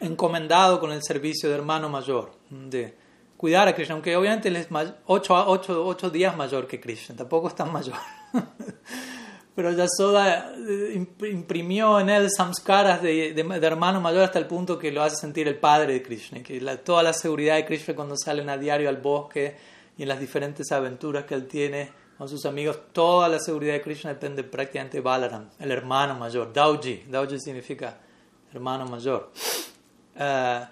[0.00, 3.01] encomendado con el servicio de hermano mayor, de
[3.42, 4.68] cuidar a Krishna, aunque obviamente él es
[5.06, 7.96] ocho, ocho, ocho días mayor que Krishna, tampoco es tan mayor.
[9.56, 14.92] Pero Yasoda eh, imprimió en él samskaras de, de, hermano mayor hasta el punto que
[14.92, 18.48] lo hace sentir el padre de Krishna, que toda la seguridad de Krishna cuando salen
[18.48, 19.56] a diario al bosque
[19.98, 23.82] y en las diferentes aventuras que él tiene con sus amigos, toda la seguridad de
[23.82, 27.06] Krishna depende prácticamente de Balaram, el hermano mayor, Dauji.
[27.08, 27.98] Dauji significa
[28.52, 29.32] hermano mayor.
[30.14, 30.64] Eh,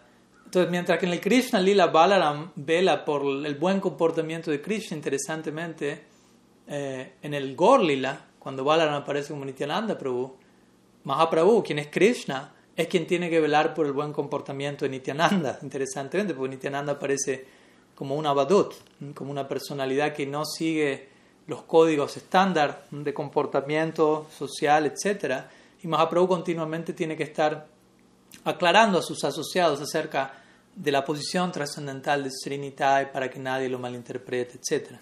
[0.50, 4.96] entonces, mientras que en el Krishna Lila Balaram vela por el buen comportamiento de Krishna,
[4.96, 6.02] interesantemente,
[6.66, 10.34] eh, en el Gor Lila, cuando Balaram aparece como Nityananda Prabhu,
[11.04, 15.56] Mahaprabhu, quien es Krishna, es quien tiene que velar por el buen comportamiento de Nityananda,
[15.62, 17.46] interesantemente, porque Nityananda aparece
[17.94, 18.74] como un abadut,
[19.14, 21.10] como una personalidad que no sigue
[21.46, 25.44] los códigos estándar de comportamiento social, etc.
[25.80, 27.68] Y Mahaprabhu continuamente tiene que estar
[28.42, 30.39] aclarando a sus asociados acerca
[30.74, 34.92] de la posición trascendental de Srinitai para que nadie lo malinterprete, etc.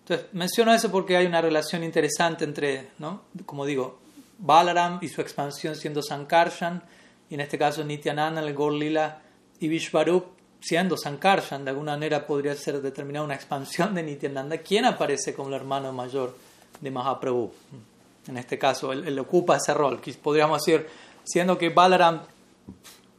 [0.00, 3.22] Entonces, menciono eso porque hay una relación interesante entre, ¿no?
[3.46, 4.00] como digo,
[4.38, 6.82] Balaram y su expansión siendo Sankarshan,
[7.30, 9.20] y en este caso Nityananda, el Gorlila,
[9.60, 10.26] y Vishvarup
[10.60, 15.48] siendo Sankarshan, de alguna manera podría ser determinada una expansión de Nityananda, ¿quién aparece como
[15.48, 16.36] el hermano mayor
[16.80, 17.52] de Mahaprabhu?
[18.28, 20.00] En este caso, él, ocupa ese rol.
[20.22, 20.86] Podríamos decir,
[21.24, 22.22] siendo que Balaram,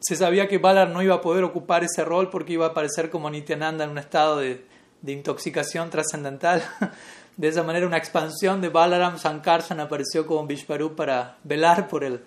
[0.03, 3.09] se sabía que Balaram no iba a poder ocupar ese rol porque iba a aparecer
[3.09, 4.65] como Nityananda en un estado de,
[5.05, 6.63] intoxicación trascendental.
[7.37, 12.21] De esa manera, una expansión de Balaram Sankarshan apareció como Vishvarup para velar por el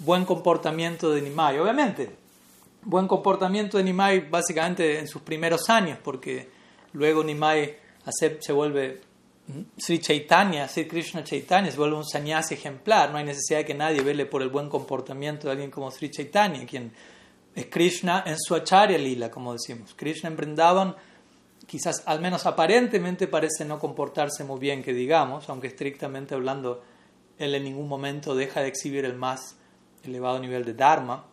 [0.00, 1.56] buen comportamiento de Nimai.
[1.60, 2.10] Obviamente,
[2.82, 6.48] buen comportamiento de Nimai básicamente en sus primeros años, porque
[6.94, 7.76] luego Nimai
[8.40, 9.02] se vuelve
[9.76, 13.10] Sri Chaitanya, Sri Krishna Chaitanya, se vuelve un sannyasi ejemplar.
[13.10, 16.10] No hay necesidad de que nadie vele por el buen comportamiento de alguien como Sri
[16.10, 16.92] Chaitanya, quien
[17.54, 19.94] es Krishna en su acharya lila, como decimos.
[19.94, 20.96] Krishna en Vrindavan
[21.66, 26.82] quizás al menos aparentemente parece no comportarse muy bien, que digamos, aunque estrictamente hablando,
[27.38, 29.56] él en ningún momento deja de exhibir el más
[30.02, 31.26] elevado nivel de Dharma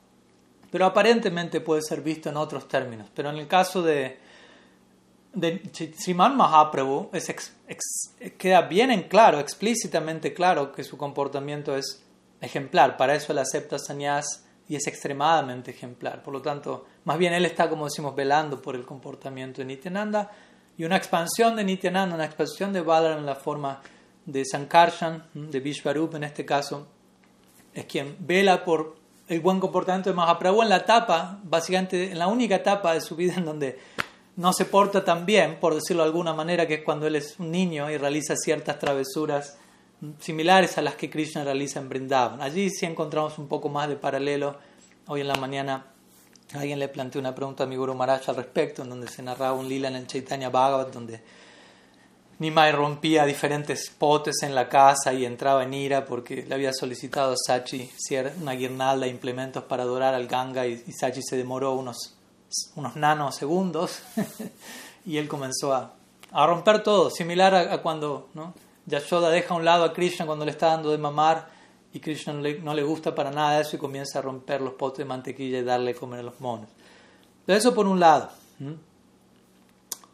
[0.70, 3.08] pero aparentemente puede ser visto en otros términos.
[3.14, 4.20] Pero en el caso de,
[5.40, 5.62] de
[5.96, 7.12] Sriman Mahaprabhu
[8.38, 12.04] queda bien en claro, explícitamente claro, que su comportamiento es
[12.42, 12.98] ejemplar.
[12.98, 16.24] Para eso él acepta sannyas y es extremadamente ejemplar.
[16.24, 20.32] Por lo tanto, más bien él está, como decimos, velando por el comportamiento de Nityananda
[20.76, 23.82] y una expansión de Nityananda, una expansión de Balaram en la forma
[24.26, 26.88] de Sankarshan, de Vishvarup en este caso,
[27.74, 28.98] es quien vela por
[29.28, 33.16] el buen comportamiento de Mahaprabhu en la etapa, básicamente en la única etapa de su
[33.16, 33.78] vida en donde
[34.38, 37.40] no se porta tan bien, por decirlo de alguna manera, que es cuando él es
[37.40, 39.58] un niño y realiza ciertas travesuras
[40.20, 42.42] similares a las que Krishna realiza en Vrindavan.
[42.42, 44.58] Allí sí encontramos un poco más de paralelo.
[45.08, 45.88] Hoy en la mañana
[46.54, 49.54] alguien le planteó una pregunta a mi Guru Maharaj al respecto, en donde se narraba
[49.54, 51.22] un lila en el Chaitanya Bhagavat, donde
[52.40, 57.34] Nimai rompía diferentes potes en la casa y entraba en ira porque le había solicitado
[57.36, 57.90] Sachi
[58.40, 62.17] una guirnalda de implementos para adorar al Ganga y, Sachi se demoró unos,
[62.76, 64.00] unos nanosegundos
[65.06, 65.94] y él comenzó a,
[66.32, 68.54] a, romper todo, similar a, cuando ¿no?
[68.86, 71.50] Yashoda deja a un lado a Krishna cuando le está dando de mamar
[71.94, 75.06] y Krishna no le, gusta para nada eso y comienza a romper los potes de
[75.06, 76.70] mantequilla y darle a comer a los monos.
[77.48, 78.30] Eso por un lado.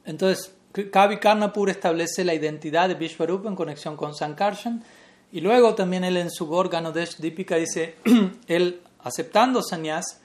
[0.06, 0.54] Entonces,
[0.92, 4.84] Kavi Karnapur establece la identidad de Vishwarupa en conexión con Sankarshan
[5.32, 7.96] y luego también él en su órgano de Dipika dice,
[8.48, 10.22] él aceptando sannyas,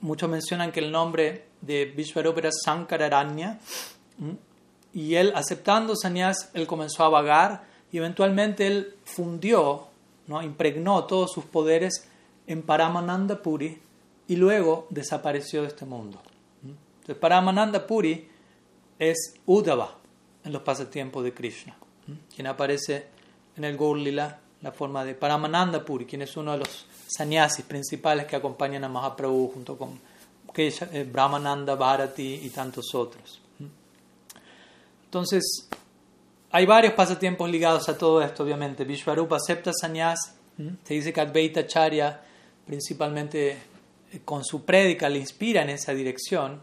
[0.00, 3.58] muchos mencionan que el nombre de Vishwarupa era Sankararanya,
[4.92, 9.88] y él aceptando sannyas, él comenzó a vagar y eventualmente él fundió,
[10.28, 10.40] ¿no?
[10.42, 12.08] impregnó todos sus poderes
[12.46, 13.78] en Paramananda Puri
[14.28, 16.22] y luego desapareció de este mundo.
[16.62, 18.28] Entonces, Paramananda Puri
[18.98, 19.96] es Uddhava
[20.44, 21.76] en los pasatiempos de Krishna,
[22.34, 23.06] quien aparece
[23.56, 28.26] en el Gurlila, la forma de Paramananda Puri, quien es uno de los sannyasis principales
[28.26, 29.98] que acompañan a Mahaprabhu junto con
[30.56, 33.40] eh, Brahmananda, Bharati y tantos otros.
[35.04, 35.68] Entonces,
[36.50, 38.84] hay varios pasatiempos ligados a todo esto, obviamente.
[38.84, 40.34] Vishwarupa acepta sannyas,
[40.84, 42.20] se dice que Advaita Charya,
[42.66, 43.58] principalmente
[44.12, 46.60] eh, con su prédica, le inspira en esa dirección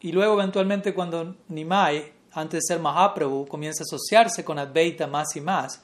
[0.00, 5.34] y luego eventualmente cuando Nimai, antes de ser Mahaprabhu, comienza a asociarse con Advaita más
[5.34, 5.80] y más,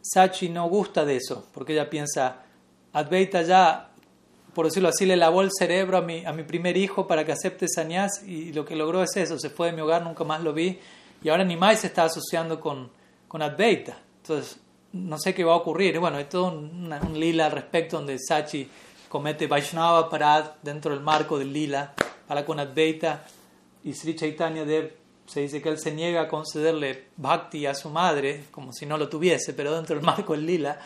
[0.00, 2.42] Sachi no gusta de eso, porque ella piensa,
[2.92, 3.90] Advaita ya,
[4.54, 7.32] por decirlo así, le lavó el cerebro a mi, a mi primer hijo para que
[7.32, 10.42] acepte sannyas y lo que logró es eso, se fue de mi hogar, nunca más
[10.42, 10.78] lo vi,
[11.22, 12.90] y ahora Nimai se está asociando con,
[13.28, 13.98] con Advaita.
[14.22, 14.58] Entonces,
[14.92, 15.98] no sé qué va a ocurrir.
[15.98, 18.68] Bueno, hay todo un, un lila al respecto donde Sachi
[19.08, 21.94] comete Vaishnava Parad dentro del marco del lila
[22.26, 23.24] para con Advaita
[23.84, 27.88] y Sri Chaitanya Dev se dice que él se niega a concederle bhakti a su
[27.88, 30.78] madre, como si no lo tuviese, pero dentro del marco del lila,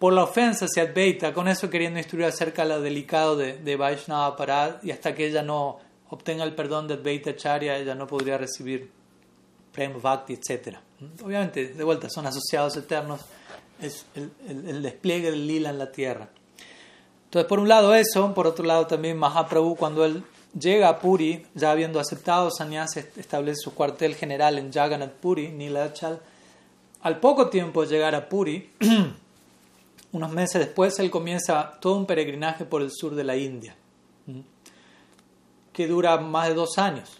[0.00, 3.76] por la ofensa hacia Advaita, con eso queriendo instruir acerca de lo delicado de, de
[3.76, 8.06] Vaishnava Parad, y hasta que ella no obtenga el perdón de Advaita Charya, ella no
[8.06, 8.90] podría recibir
[9.70, 10.78] Prem Bhakti, etc.
[11.22, 13.20] Obviamente, de vuelta, son asociados eternos,
[13.78, 16.30] es el, el, despliegue del lila en la tierra.
[17.24, 20.24] Entonces, por un lado eso, por otro lado también Mahaprabhu, cuando él
[20.58, 26.20] llega a Puri, ya habiendo aceptado sannyas, establece su cuartel general en Jagannath Puri, Nilachal.
[27.02, 28.70] Al poco tiempo de llegar a Puri,
[30.12, 33.76] unos meses después, él comienza todo un peregrinaje por el sur de la India,
[35.72, 37.18] que dura más de dos años.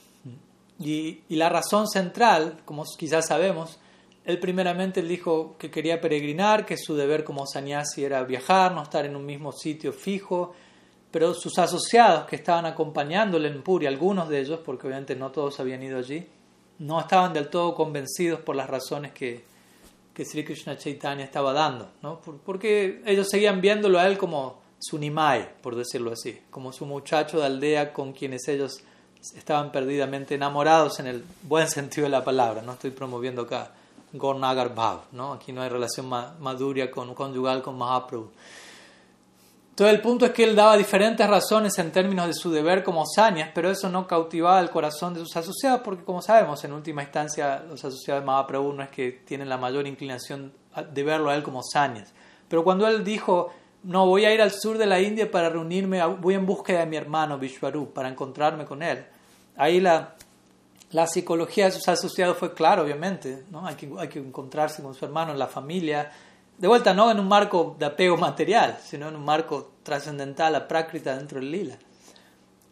[0.78, 3.78] Y, la razón central, como quizás sabemos,
[4.24, 9.04] él primeramente dijo que quería peregrinar, que su deber como sannyasi era viajar, no estar
[9.04, 10.54] en un mismo sitio fijo,
[11.10, 15.60] pero sus asociados que estaban acompañándole en Puri, algunos de ellos, porque obviamente no todos
[15.60, 16.26] habían ido allí,
[16.78, 19.44] no estaban del todo convencidos por las razones que,
[20.14, 22.20] que Sri Krishna Chaitanya estaba dando, ¿no?
[22.44, 27.38] porque ellos seguían viéndolo a él como su nimai, por decirlo así, como su muchacho
[27.38, 28.82] de aldea con quienes ellos
[29.36, 33.72] estaban perdidamente enamorados en el buen sentido de la palabra, no estoy promoviendo acá
[34.12, 35.32] Gornagar Bhav, ¿no?
[35.32, 38.30] aquí no hay relación maduria con, conyugal con Mahaprabhu.
[39.80, 43.06] Entonces el punto es que él daba diferentes razones en términos de su deber como
[43.06, 47.02] sañas, pero eso no cautivaba el corazón de sus asociados, porque como sabemos, en última
[47.02, 50.52] instancia los asociados de Mahaprabhu no es que tienen la mayor inclinación
[50.92, 52.12] de verlo a él como sañas.
[52.46, 56.04] Pero cuando él dijo, no, voy a ir al sur de la India para reunirme,
[56.04, 59.06] voy en búsqueda de mi hermano Vishwarup, para encontrarme con él,
[59.56, 60.14] ahí la,
[60.90, 63.66] la psicología de sus asociados fue clara, obviamente, ¿no?
[63.66, 66.12] hay, que, hay que encontrarse con su hermano en la familia,
[66.60, 70.68] de vuelta, no en un marco de apego material, sino en un marco trascendental, a
[70.68, 71.78] práctica dentro del lila.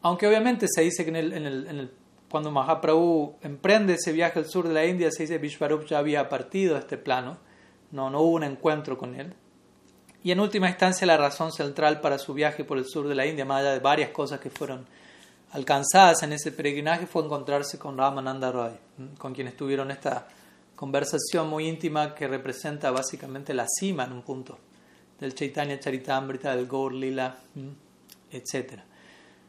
[0.02, 1.88] Aunque obviamente se dice que
[2.30, 5.98] cuando Mahaprabhu emprende ese viaje al sur de la India, se dice que Vishwarup ya
[5.98, 7.38] había partido de este plano,
[7.90, 9.32] no, no hubo un encuentro con él.
[10.22, 13.24] Y en última instancia la razón central para su viaje por el sur de la
[13.24, 14.84] India, más allá de varias cosas que fueron
[15.52, 18.72] alcanzadas en ese peregrinaje, fue encontrarse con Ramananda Roy,
[19.16, 20.28] con quien estuvieron esta
[20.78, 24.56] conversación muy íntima que representa básicamente la cima en un punto
[25.18, 27.36] del Chaitanya Charitamrita, del Gaur Lila,
[28.30, 28.78] etc.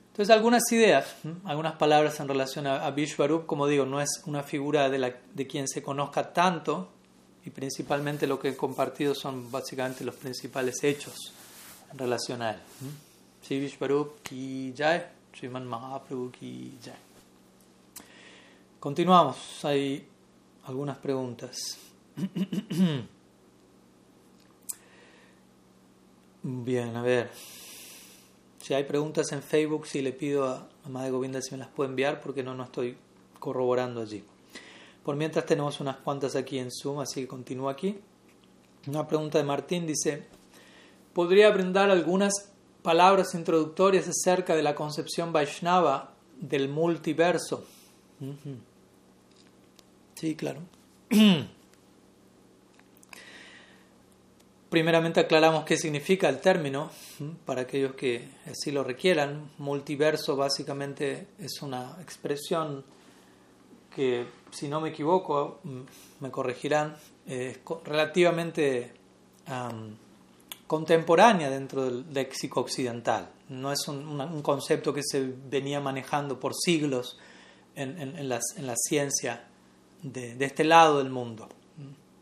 [0.08, 4.90] Entonces, algunas ideas, algunas palabras en relación a, Vishwarup, como digo, no es una figura
[4.90, 6.90] de, la, de quien se conozca tanto,
[7.46, 11.14] y principalmente lo que he compartido son básicamente los principales hechos
[11.92, 12.60] en relación a él.
[13.44, 16.96] Sí, Vishwarup ki jai, Sriman Mahaprabhu ki jai.
[18.80, 20.08] Continuamos, hay
[20.70, 21.78] algunas preguntas.
[26.44, 27.30] Bien, a ver.
[28.62, 31.90] Si hay preguntas en Facebook, si le pido a Madre Govinda si me las puede
[31.90, 32.96] enviar, porque no, no estoy
[33.40, 34.24] corroborando allí.
[35.04, 38.00] Por mientras tenemos unas cuantas aquí en Zoom, así que continúo aquí.
[38.88, 40.28] Una pregunta de Martín dice,
[41.14, 42.52] ¿podría brindar algunas
[42.84, 47.66] palabras introductorias acerca de la concepción Vaishnava del multiverso?
[50.20, 50.60] Sí, claro.
[54.70, 56.92] Primeramente aclaramos qué significa el término,
[57.46, 59.50] para aquellos que así lo requieran.
[59.60, 62.84] Multiverso básicamente es una expresión
[63.96, 65.62] que, si no me equivoco,
[66.20, 68.92] me corregirán, es relativamente
[70.68, 73.32] contemporánea dentro del léxico occidental.
[73.48, 77.18] No es un, concepto que se venía manejando por siglos
[77.74, 79.49] en, en, la, en la ciencia
[80.02, 81.50] de, este lado del mundo.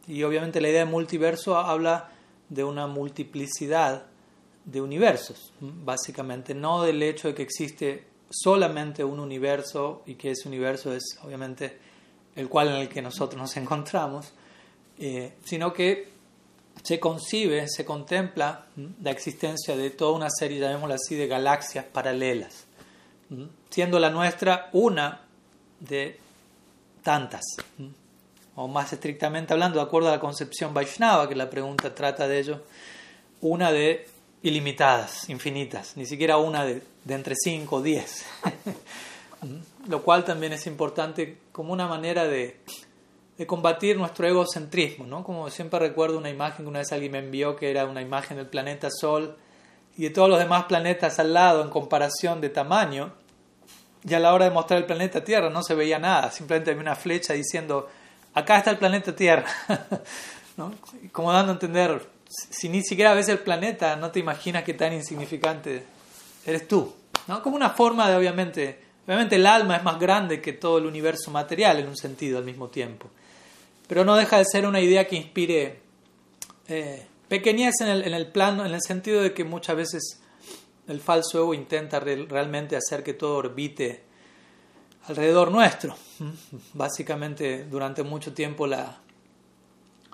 [0.07, 2.11] Y obviamente la idea de multiverso habla
[2.49, 4.05] de una multiplicidad
[4.65, 10.47] de universos, básicamente, no del hecho de que existe solamente un universo y que ese
[10.47, 11.77] universo es obviamente
[12.35, 14.33] el cual en el que nosotros nos encontramos,
[14.99, 16.09] eh, sino que
[16.83, 18.67] se concibe, se contempla
[19.01, 22.65] la existencia de toda una serie, llamémosla así, de galaxias paralelas,
[23.69, 25.21] siendo la nuestra una
[25.79, 26.19] de
[27.07, 27.45] tantas.
[28.55, 32.39] O más estrictamente hablando, de acuerdo a la concepción Vaishnava, que la pregunta trata de
[32.39, 32.63] ello,
[33.39, 34.09] una de
[34.41, 38.25] ilimitadas, infinitas, ni siquiera una de, entre 5 o 10.
[39.87, 42.59] Lo cual también es importante como una manera de,
[43.37, 45.23] de combatir nuestro egocentrismo, ¿no?
[45.23, 48.35] Como siempre recuerdo una imagen que una vez alguien me envió que era una imagen
[48.35, 49.37] del planeta Sol
[49.95, 53.13] y de todos los demás planetas al lado en comparación de tamaño,
[54.07, 56.81] y a la hora de mostrar el planeta Tierra no se veía nada, simplemente había
[56.81, 57.89] una flecha diciendo,
[58.33, 59.45] acá está el planeta Tierra.
[61.11, 64.93] Como dando a entender, si ni siquiera ves el planeta, no te imaginas que tan
[64.93, 65.83] insignificante
[66.45, 66.93] eres tú.
[67.27, 67.43] ¿no?
[67.43, 71.29] Como una forma de, obviamente, obviamente el alma es más grande que todo el universo
[71.29, 73.09] material en un sentido al mismo tiempo.
[73.87, 75.79] Pero no deja de ser una idea que inspire
[76.69, 80.21] eh, pequeñez en el, en el plano, en el sentido de que muchas veces
[80.87, 84.03] el falso ego intenta realmente hacer que todo orbite
[85.07, 85.95] alrededor nuestro.
[86.73, 88.99] Básicamente, durante mucho tiempo la,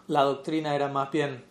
[0.07, 1.43] la doctrina era más bien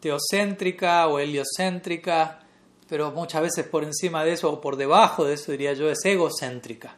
[0.00, 2.40] teocéntrica o heliocéntrica,
[2.88, 6.04] pero muchas veces por encima de eso o por debajo de eso, diría yo, es
[6.04, 6.96] egocéntrica.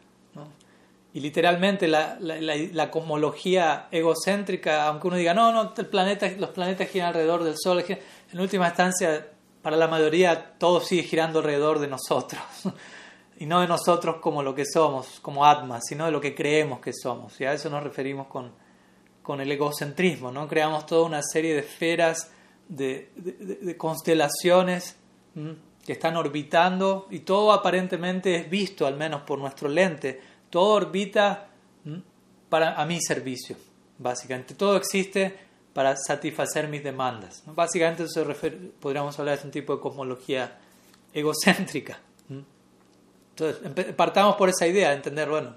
[1.12, 6.88] Y literalmente la, la, cosmología egocéntrica, aunque uno diga, no, no, el planeta, los planetas
[6.88, 9.26] giran alrededor del Sol, en última instancia,
[9.62, 12.40] para la mayoría, todo sigue girando alrededor de nosotros.
[13.38, 16.80] y no de nosotros como lo que somos, como Atma, sino de lo que creemos
[16.80, 17.40] que somos.
[17.40, 18.52] Y a eso nos referimos con,
[19.22, 20.46] con el egocentrismo, ¿no?
[20.46, 22.30] Creamos toda una serie de esferas,
[22.68, 24.96] de, constelaciones
[25.84, 31.48] que están orbitando y todo aparentemente es visto, al menos por nuestro lente, todo orbita
[32.48, 33.56] para, a mi servicio,
[33.98, 34.54] básicamente.
[34.54, 35.49] Todo existe
[35.80, 37.42] para satisfacer mis demandas.
[37.46, 38.22] Básicamente eso
[38.80, 40.58] podríamos hablar de un tipo de cosmología
[41.10, 41.98] egocéntrica.
[43.30, 45.54] Entonces, partamos por esa idea de entender, bueno,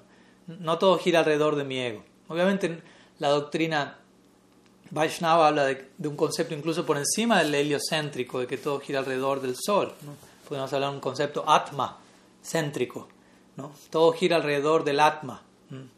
[0.48, 2.06] no todo gira alrededor de mi ego.
[2.30, 2.82] Obviamente
[3.20, 4.00] la doctrina
[4.92, 9.42] Vaishnava habla de, un concepto incluso por encima del heliocéntrico, de que todo gira alrededor
[9.42, 9.92] del sol.
[10.48, 12.00] Podemos hablar de un concepto atma
[12.42, 13.10] céntrico.
[13.58, 13.74] ¿no?
[13.90, 15.42] Todo gira alrededor del atma.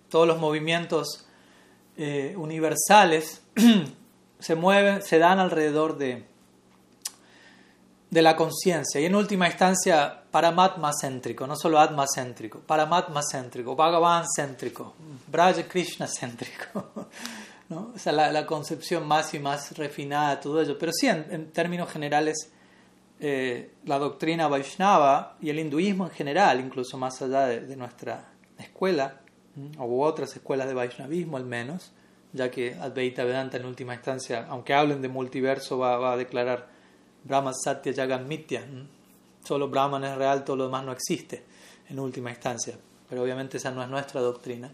[0.09, 1.27] Todos los movimientos
[1.95, 3.43] eh, universales
[4.45, 6.23] se mueven, se dan alrededor de,
[8.11, 9.01] de la conciencia.
[9.01, 14.93] Y en última instancia, Paramatma céntrico, no solo Atma céntrico, Paramatma céntrico, Bhagavan céntrico,
[15.25, 17.07] Braja Krishna céntrico.
[17.69, 17.93] ¿no?
[17.95, 20.77] O sea, la, concepción más y más refinada de todo ello.
[20.77, 22.51] Pero sí, en, términos generales,
[23.19, 28.29] eh, la doctrina Vaishnava y el hinduismo en general, incluso más allá de, nuestra
[28.59, 29.21] escuela,
[29.79, 31.94] o otras escuelas de Vaishnavismo al menos,
[32.35, 36.67] ya que Advaita Vedanta en última instancia, aunque hablen de multiverso, va, a declarar
[37.23, 38.61] Brahma Satya Jagan Mitya.
[39.43, 41.45] Solo Brahman es real, todo lo demás no existe
[41.89, 42.77] en última instancia.
[43.07, 44.69] Pero obviamente esa no es nuestra doctrina.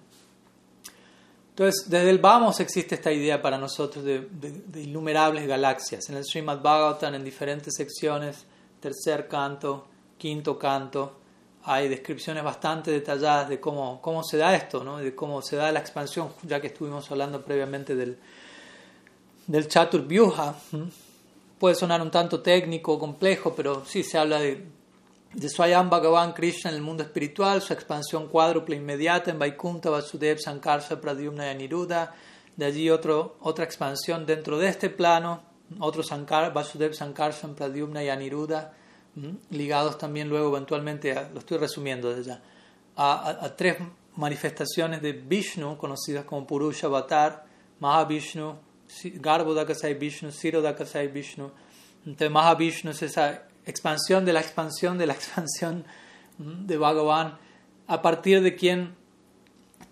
[1.50, 4.28] Entonces, desde el vamos existe esta idea para nosotros de,
[4.76, 6.10] innumerables galaxias.
[6.10, 8.46] En el Srimad Bhagavatam, en diferentes secciones,
[8.80, 9.86] tercer canto,
[10.18, 11.21] quinto canto,
[11.64, 14.98] hay descripciones bastante detalladas de cómo, cómo se da esto, ¿no?
[14.98, 18.18] de cómo se da la expansión, ya que estuvimos hablando previamente del,
[19.48, 20.56] del Chatur Vyuha.
[21.60, 24.66] Puede sonar un tanto técnico, complejo, pero sí se habla de
[25.34, 30.40] de Swayam Bhagavan Krishna en el mundo espiritual, su expansión cuádruple inmediata en Vaikunta, Vasudev,
[30.40, 32.14] Sankarsha, Pradyumna y Aniruddha.
[32.58, 35.42] De allí otro, otra expansión dentro de este plano,
[35.80, 38.74] otro Sankar, Vasudev, Sankarsha, Pradyumna y Aniruddha,
[39.50, 42.42] ligados también luego eventualmente, lo estoy resumiendo desde ya,
[42.96, 43.78] a, tres
[44.16, 47.46] manifestaciones de Vishnu, conocidas como Purusha Avatar,
[47.80, 48.56] Mahavishnu,
[49.16, 51.52] Garbhodakasai Vishnu, Sirodakasai Vishnu.
[52.06, 55.86] Entonces Mahavishnu es esa expansión de la expansión de la expansión
[56.38, 57.38] de Bhagavan,
[57.88, 58.96] a partir de quien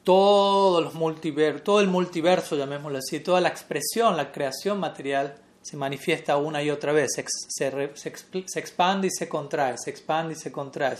[0.03, 6.37] todos los todo el multiverso, llamémoslo así, toda la expresión, la creación material se manifiesta
[6.37, 10.51] una y otra vez, se, se, se, expande y se contrae, se expande y se
[10.51, 10.97] contrae,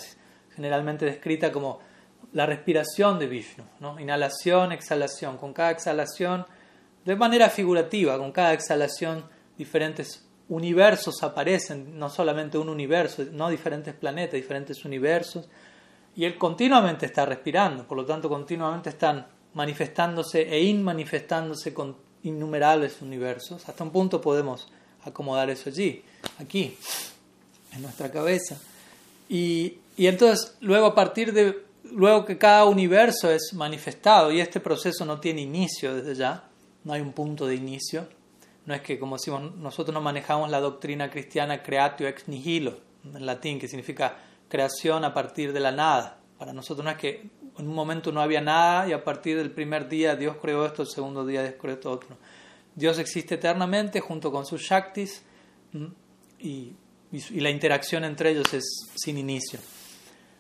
[0.56, 1.80] generalmente descrita como
[2.34, 3.64] la respiración de Vishnu,
[4.00, 6.46] inhalación, exhalación, con cada exhalación,
[7.06, 9.24] de manera figurativa, con cada exhalación
[9.58, 15.48] diferentes universos aparecen, no solamente un universo, no diferentes planetas, diferentes universos,
[16.16, 23.02] y él continuamente está respirando, por lo tanto continuamente están manifestándose e inmanifestándose con innumerables
[23.02, 23.68] universos.
[23.68, 24.68] Hasta un punto podemos
[25.04, 26.04] acomodar eso allí,
[26.40, 26.78] aquí,
[27.74, 28.60] en nuestra cabeza.
[29.28, 34.60] Y, y entonces, luego a partir de, luego que cada universo es manifestado, y este
[34.60, 36.44] proceso no tiene inicio desde ya,
[36.84, 38.08] no hay un punto de inicio,
[38.66, 43.26] no es que, como decimos, nosotros no manejamos la doctrina cristiana creatio ex nihilo, en
[43.26, 44.18] latín, que significa
[44.48, 46.20] creación a partir de la nada.
[46.38, 47.30] Para nosotros no es que
[47.60, 50.82] en un momento no había nada y a partir del primer día Dios creó esto,
[50.82, 52.18] el segundo día Dios creó esto otro.
[52.74, 55.22] Dios existe eternamente junto con sus Shaktis
[56.40, 56.74] y,
[57.32, 58.64] la interacción entre ellos es
[58.96, 59.60] sin inicio.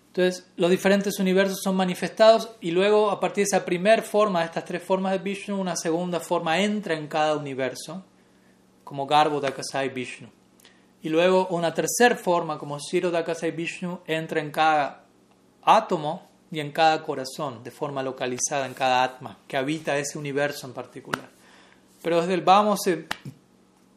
[0.07, 4.45] Entonces, los diferentes universos son manifestados y luego, a partir de esa primera forma, de
[4.45, 8.05] estas tres formas de Vishnu, una segunda forma entra en cada universo
[8.83, 10.29] como Garbo Dakasai Vishnu.
[11.01, 15.05] Y luego una tercera forma, como Siro Dakasai Vishnu, entra en cada
[15.63, 20.65] átomo y en cada corazón, de forma localizada en cada atma, que habita ese universo
[20.65, 21.29] en particular.
[22.01, 23.07] Pero desde el vamos se,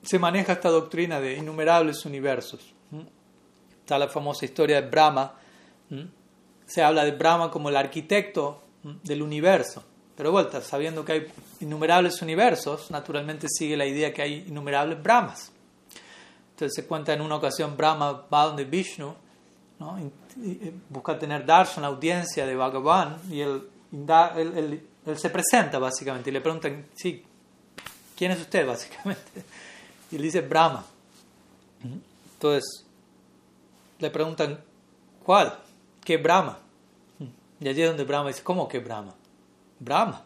[0.03, 2.75] se maneja esta doctrina de innumerables universos.
[3.81, 5.35] Está la famosa historia de Brahma.
[6.67, 8.63] Se habla de Brahma como el arquitecto
[9.03, 9.85] del universo.
[10.17, 11.27] Pero vuelta, sabiendo que hay
[11.61, 15.53] innumerables universos, naturalmente sigue la idea que hay innumerables Brahmas.
[16.51, 19.15] Entonces se cuenta en una ocasión Brahma va donde Vishnu,
[19.83, 19.99] ¿no?
[20.89, 23.69] busca tener darshan, audiencia de Bhagavan, y él,
[24.37, 27.25] él, él, se presenta básicamente y le preguntan, sí,
[28.17, 29.45] ¿quién es usted básicamente?
[30.11, 30.85] Y él dice Brahma.
[32.35, 32.85] Entonces
[33.99, 34.59] le preguntan,
[35.25, 35.59] ¿cuál?
[36.05, 36.59] ¿Qué Brahma?
[37.61, 39.15] Y allí es donde Brahma dice, ¿cómo que Brahma?
[39.79, 40.25] Brahma.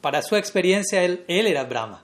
[0.00, 2.02] Para su experiencia, él, él era Brahma.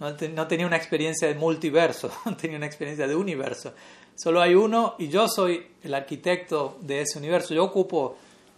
[0.00, 2.10] No, tenía una experiencia de multiverso,
[2.40, 3.74] tenía una experiencia de universo.
[4.18, 7.54] Solo hay uno y yo soy el arquitecto de ese universo.
[7.54, 8.16] Yo ocupo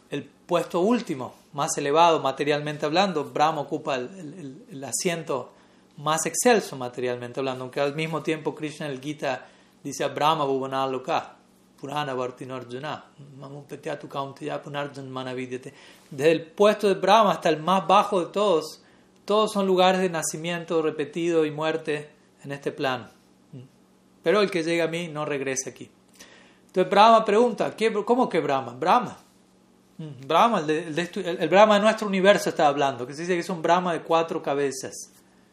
[0.09, 3.25] el puesto último, más elevado materialmente hablando.
[3.25, 5.53] Brahma ocupa el, asiento
[5.99, 9.47] más excelso materialmente hablando, aunque al mismo tiempo Krishna en el Gita
[9.85, 11.37] dice a Brahma Bhuvanaloka.
[11.79, 13.05] Purana Arjuna,
[16.11, 18.83] Desde el puesto de Brahma hasta el más bajo de todos,
[19.27, 22.11] todos son lugares de nacimiento repetido y muerte
[22.45, 23.20] en este plano.
[24.23, 25.91] Pero el que llega a mí no regresa aquí.
[26.67, 28.73] Entonces Brahma pregunta, ¿cómo que Brahma?
[28.73, 29.17] Brahma.
[30.27, 33.93] Brahma, el, Brahma de nuestro universo está hablando, que se dice que es un Brahma
[33.93, 34.95] de cuatro cabezas.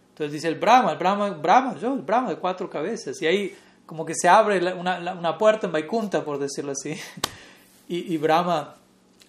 [0.09, 3.21] Entonces dice el Brahma, el Brahma, Brahma, yo, el Brahma de cuatro cabezas.
[3.21, 6.97] Y ahí como que se abre una, una puerta en Vaikunta, por decirlo así,
[7.89, 8.75] y, y, Brahma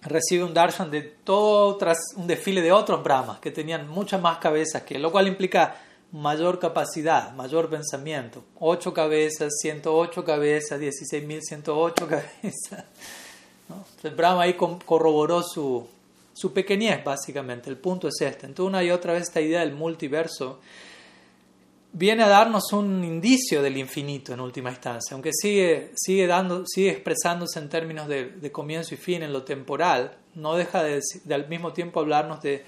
[0.03, 4.37] recibe un darshan de todo tras un desfile de otros Brahmas que tenían muchas más
[4.37, 5.75] cabezas que él, lo cual implica
[6.11, 8.43] mayor capacidad, mayor pensamiento.
[8.59, 12.85] Ocho cabezas, 108 cabezas, 16.108 cabezas.
[13.67, 13.85] ¿no?
[13.95, 15.87] Entonces Brahma ahí corroboró su,
[16.33, 17.69] su pequeñez, básicamente.
[17.69, 18.45] El punto es este.
[18.45, 20.59] Entonces una y otra vez esta idea del multiverso
[21.91, 26.91] viene a darnos un indicio del infinito en última instancia, aunque sigue, sigue, dando, sigue
[26.91, 31.01] expresándose en términos de, comienzo y fin en lo temporal, no deja de,
[31.31, 32.63] al mismo tiempo hablarnos de,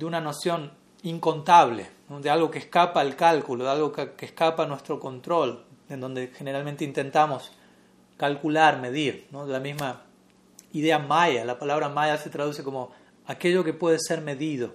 [0.00, 0.72] una noción
[1.04, 6.00] incontable, de algo que escapa al cálculo, de algo que, escapa a nuestro control, en
[6.00, 7.52] donde generalmente intentamos
[8.16, 9.46] calcular, medir, ¿no?
[9.46, 10.02] la misma
[10.72, 12.90] idea maya, la palabra maya se traduce como
[13.26, 14.74] aquello que puede ser medido,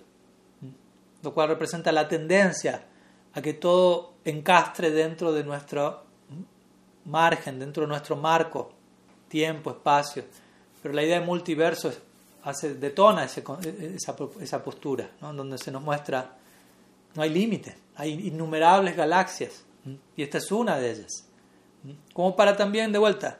[1.23, 2.85] lo cual representa la tendencia
[3.33, 6.03] a que todo encastre dentro de nuestro
[7.05, 8.71] margen, dentro de nuestro marco,
[9.27, 10.23] tiempo, espacio.
[10.81, 11.91] Pero la idea de multiverso
[12.43, 13.41] hace, detona esa,
[14.41, 15.33] esa, postura, ¿no?
[15.33, 16.37] donde se nos muestra,
[17.15, 19.65] no hay límite, hay innumerables galaxias,
[20.15, 21.27] y esta es una de ellas.
[22.13, 23.39] Como para también, de vuelta,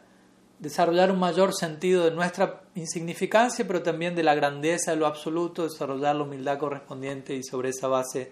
[0.59, 5.63] desarrollar un mayor sentido de nuestra insignificancia, pero también de la grandeza de lo absoluto,
[5.63, 8.31] desarrollar la humildad correspondiente y sobre esa base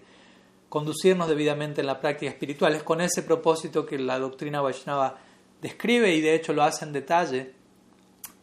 [0.68, 2.74] conducirnos debidamente en la práctica espiritual.
[2.74, 5.18] Es con ese propósito que la doctrina Vaishnava
[5.60, 7.52] describe y de hecho lo hace en detalle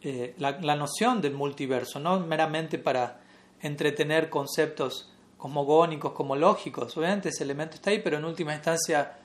[0.02, 3.20] eh, la, noción del multiverso, no meramente para
[3.60, 6.94] entretener conceptos cosmogónicos, lógicos.
[6.98, 9.16] Obviamente ese elemento está ahí, pero en última instancia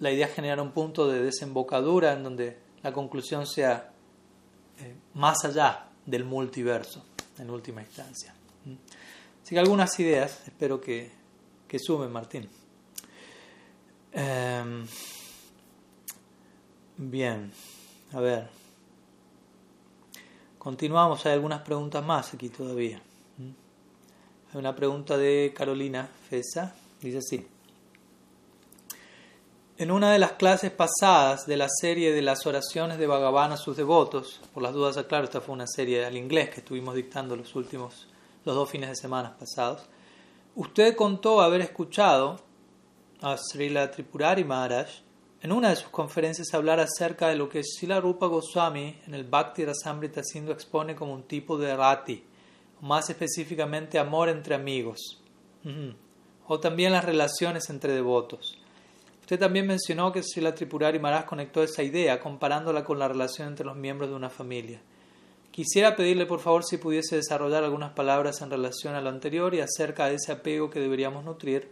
[0.00, 3.92] la idea es generar un punto de desembocadura en donde la conclusión sea
[4.78, 7.04] eh, más allá del multiverso,
[7.38, 8.34] en última instancia.
[8.64, 8.74] ¿Mm?
[9.44, 11.18] Así que algunas ideas, espero que
[11.68, 12.48] que sume, Martín.
[14.10, 14.86] Em,
[16.96, 17.52] bien,
[18.12, 18.48] a ver.
[20.58, 23.00] Continuamos, hay algunas preguntas más aquí todavía.
[24.54, 27.46] Una pregunta de Carolina Fesa, dice así.
[29.76, 33.56] En una de las clases pasadas de la serie de las oraciones de Bhagavan a
[33.56, 37.36] sus devotos, por las dudas aclaro, esta fue una serie al inglés que estuvimos dictando
[37.36, 38.08] los últimos,
[38.44, 39.82] los dos fines de semana pasados,
[40.60, 42.40] Usted contó haber escuchado
[43.20, 44.88] a Srila Tripurari Maharaj
[45.40, 49.22] en una de sus conferencias hablar acerca de lo que Srila Rupa Goswami en el
[49.22, 52.24] Bhakti Rasamrita Sindhu expone como un tipo de rati,
[52.80, 55.20] más específicamente amor entre amigos,
[56.46, 58.58] o también las relaciones entre devotos.
[59.20, 63.66] Usted también mencionó que Srila Tripurari Maharaj conectó esa idea comparándola con la relación entre
[63.66, 64.80] los miembros de una familia.
[65.50, 69.60] Quisiera pedirle por favor si pudiese desarrollar algunas palabras en relación a lo anterior y
[69.60, 71.70] acerca de ese apego que deberíamos nutrir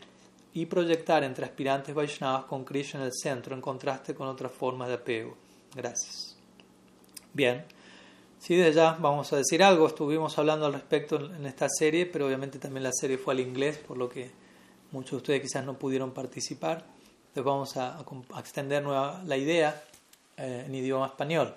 [0.52, 4.88] y proyectar entre aspirantes Vaishnavas con Krishna en el centro en contraste con otras formas
[4.88, 5.36] de apego.
[5.74, 6.36] Gracias.
[7.32, 7.64] Bien,
[8.38, 9.86] sí, de ya vamos a decir algo.
[9.86, 13.78] Estuvimos hablando al respecto en esta serie, pero obviamente también la serie fue al inglés,
[13.78, 14.30] por lo que
[14.92, 16.84] muchos de ustedes quizás no pudieron participar.
[17.28, 19.82] Entonces vamos a, extender nueva, la idea
[20.36, 21.54] eh, en idioma español.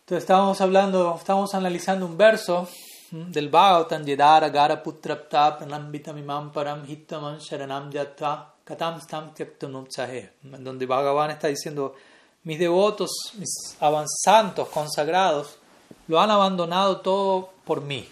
[0.00, 2.68] Entonces estábamos hablando, estábamos analizando un verso
[3.10, 9.32] del Bhagavatam Yedara Gara Putrapta Pranambitamimam Param Hittaman Sharanam Yatva Katam Stam
[10.42, 11.94] donde Bhagavan está diciendo
[12.44, 15.56] mis devotos, mis avanzantos, consagrados,
[16.06, 18.08] lo han abandonado todo por mí.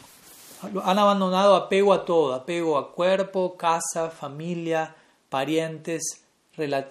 [0.85, 4.95] Han abandonado apego a todo, apego a cuerpo, casa, familia,
[5.29, 6.25] parientes,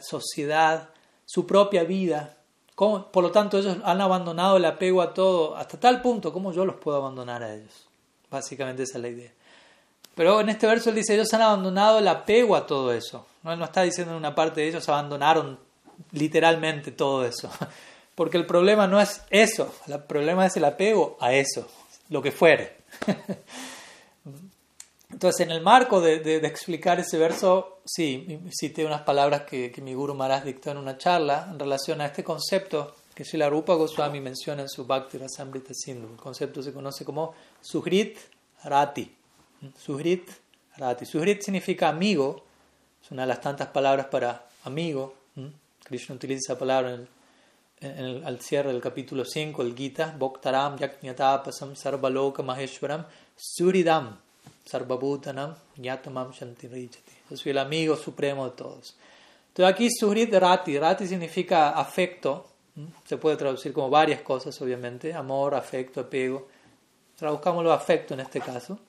[0.02, 0.90] sociedad,
[1.26, 2.38] su propia vida.
[2.76, 6.66] Por lo tanto, ellos han abandonado el apego a todo hasta tal punto como yo
[6.66, 7.88] los puedo abandonar a ellos.
[8.30, 9.32] Básicamente esa es la idea.
[10.16, 13.26] Pero en este verso él dice, ellos han abandonado el apego a todo eso.
[13.44, 15.58] No, no está diciendo en una parte de ellos abandonaron
[16.12, 17.50] literalmente todo eso.
[18.16, 21.68] Porque el problema no es eso, el problema es el apego a eso,
[22.10, 22.78] lo que fuere.
[25.12, 30.16] Entonces, en el marco de, explicar ese verso, sí, cité unas palabras que, mi Guru
[30.16, 34.62] Maharaj dictó en una charla en relación a este concepto que Srila Rupa Goswami menciona
[34.62, 36.12] en su Bhakti Rasamrita Sindhu.
[36.12, 38.18] El concepto se conoce como Sugrit
[38.64, 39.14] Rati.
[39.78, 40.30] Sugrit
[40.78, 41.06] Rati.
[41.06, 42.44] Sugrit significa amigo,
[43.04, 45.14] es una de las tantas palabras para amigo.
[45.92, 46.94] Krishna utiliza esa palabra
[47.82, 54.16] en al cierre del capítulo 5, el Gita, Bhoktaram Yaknyatapasam Sarvaloka Maheshwaram Suridam
[54.66, 57.12] Sarvabhutanam Yatamam Shantirichati.
[57.30, 58.96] Yo soy el amigo supremo de todos.
[59.50, 62.48] Entonces aquí Surit Rati, Rati significa afecto,
[63.04, 66.48] se puede traducir como varias cosas obviamente, amor, afecto, apego.
[67.18, 68.80] Traduzcámoslo afecto en este caso.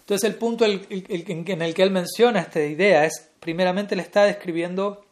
[0.00, 5.06] Entonces el punto en el que él menciona esta idea es, primeramente le está describiendo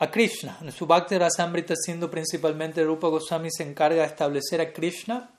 [0.00, 0.56] a Krishna.
[0.62, 5.30] En su Bhakti Rasamrita, siendo principalmente Rupa Goswami, se encarga de establecer a Krishna,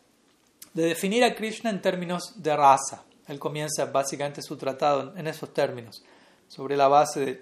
[0.74, 3.04] de definir a Krishna en términos de raza.
[3.28, 6.04] Él comienza básicamente su tratado en esos términos,
[6.48, 7.42] sobre la base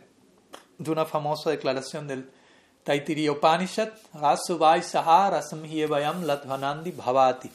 [0.78, 2.30] de, una famosa declaración del
[2.86, 7.52] Taitiriya Upanishad, Rasuvai Sahara Samhyevayam Latvanandi Bhavati.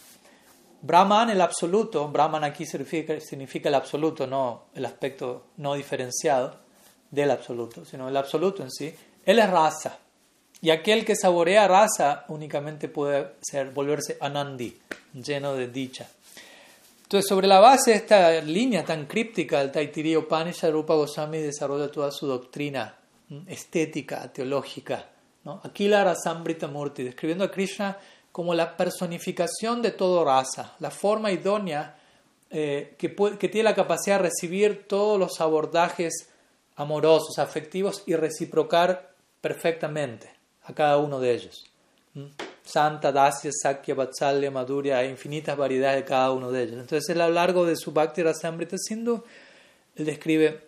[0.83, 6.57] Brahman, el absoluto, Brahman aquí significa, significa el absoluto, no el aspecto no diferenciado
[7.11, 8.95] del absoluto, sino el absoluto en sí
[9.27, 9.99] él es raza.
[10.61, 14.81] Y aquel que saborea raza únicamente puede ser, volverse anandi,
[15.13, 16.09] lleno de dicha.
[17.03, 21.89] Entonces, sobre la base de esta línea tan críptica del Taitiriya Upanishad, Rupa Goswami desarrolla
[21.89, 22.95] toda su doctrina
[23.47, 25.05] estética, teológica.
[25.45, 25.61] ¿no?
[25.63, 27.99] Aquila Rasambrita Murti, describiendo a Krishna
[28.33, 31.95] como la personificación de toda raza, la forma idónea
[32.51, 36.31] eh, que tiene la capacidad de recibir todos los abordajes
[36.77, 39.14] amorosos, afectivos y reciprocar
[39.45, 40.31] perfectamente
[40.63, 41.67] a cada uno de ellos.
[42.15, 42.29] ¿Mm?
[42.65, 46.81] Santa, Dasya, Sakya, Vatsalya, Madhurya, hay infinitas variedades de cada uno de ellos.
[46.81, 49.23] Entonces, él a lo largo de su Bhakti Rasamrita Sindhu,
[49.97, 50.61] él describe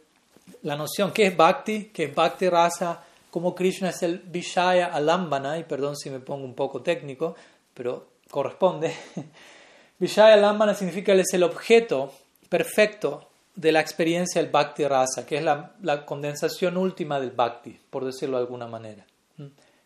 [0.60, 1.84] la noción, ¿qué es Bhakti?
[1.84, 3.02] ¿Qué es Bhakti Rasa?
[3.30, 7.34] Cómo Krishna es el Vishaya Alambana, y perdón si me pongo un poco técnico,
[7.72, 8.94] pero corresponde.
[9.98, 12.12] Vishaya Alambana significa él es el objeto
[12.50, 13.26] perfecto
[13.56, 18.04] de la experiencia del Bhakti Rasa, que es la, la, condensación última del Bhakti, por
[18.04, 19.04] decirlo de alguna manera,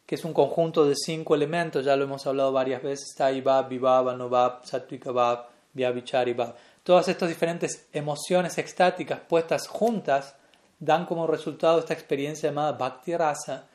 [0.04, 4.12] que es un conjunto de cinco elementos, ya lo hemos hablado varias veces, Taibab, Vibhava,
[4.12, 6.36] Anubhava, Sattvika Bhav, Vyavichari
[6.82, 10.34] Todas estas diferentes emociones extáticas puestas juntas
[10.80, 13.68] dan como resultado esta experiencia llamada Bhakti Rasa,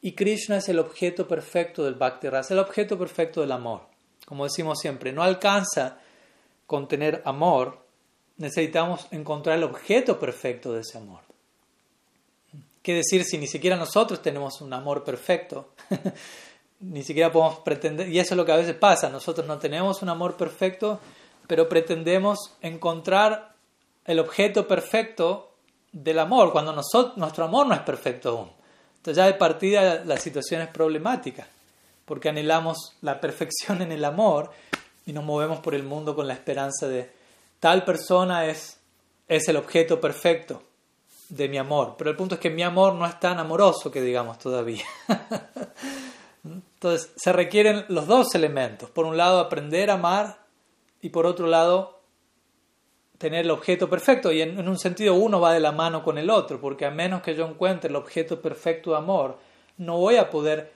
[0.00, 3.82] y Krishna es el objeto perfecto del Bhakti Rasa, el objeto perfecto del amor.
[4.24, 5.98] Como decimos siempre, no alcanza
[6.66, 7.81] con tener amor,
[8.36, 11.20] necesitamos encontrar el objeto perfecto de ese amor.
[12.82, 15.70] ¿Qué decir si ni siquiera nosotros tenemos un amor perfecto?
[16.80, 20.02] ni siquiera podemos pretender, y eso es lo que a veces pasa, nosotros no tenemos
[20.02, 20.98] un amor perfecto,
[21.46, 23.54] pero pretendemos encontrar
[24.04, 25.52] el objeto perfecto
[25.92, 28.50] del amor, cuando nosotros, nuestro amor no es perfecto aún.
[28.96, 31.46] Entonces ya de partida la situación es problemática,
[32.04, 34.50] porque anhelamos la perfección en el amor
[35.06, 37.10] y nos movemos por el mundo con la esperanza de
[37.62, 38.80] tal persona es,
[39.28, 40.64] es el objeto perfecto
[41.28, 41.94] de mi amor.
[41.96, 44.82] Pero el punto es que mi amor no es tan amoroso que digamos todavía.
[46.44, 48.90] Entonces se requieren los dos elementos.
[48.90, 50.38] Por un lado aprender a amar
[51.00, 52.00] y por otro lado
[53.18, 54.32] tener el objeto perfecto.
[54.32, 56.90] Y en, en, un sentido uno va de la mano con el otro, porque a
[56.90, 59.38] menos que yo encuentre el objeto perfecto de amor,
[59.76, 60.72] no voy a poder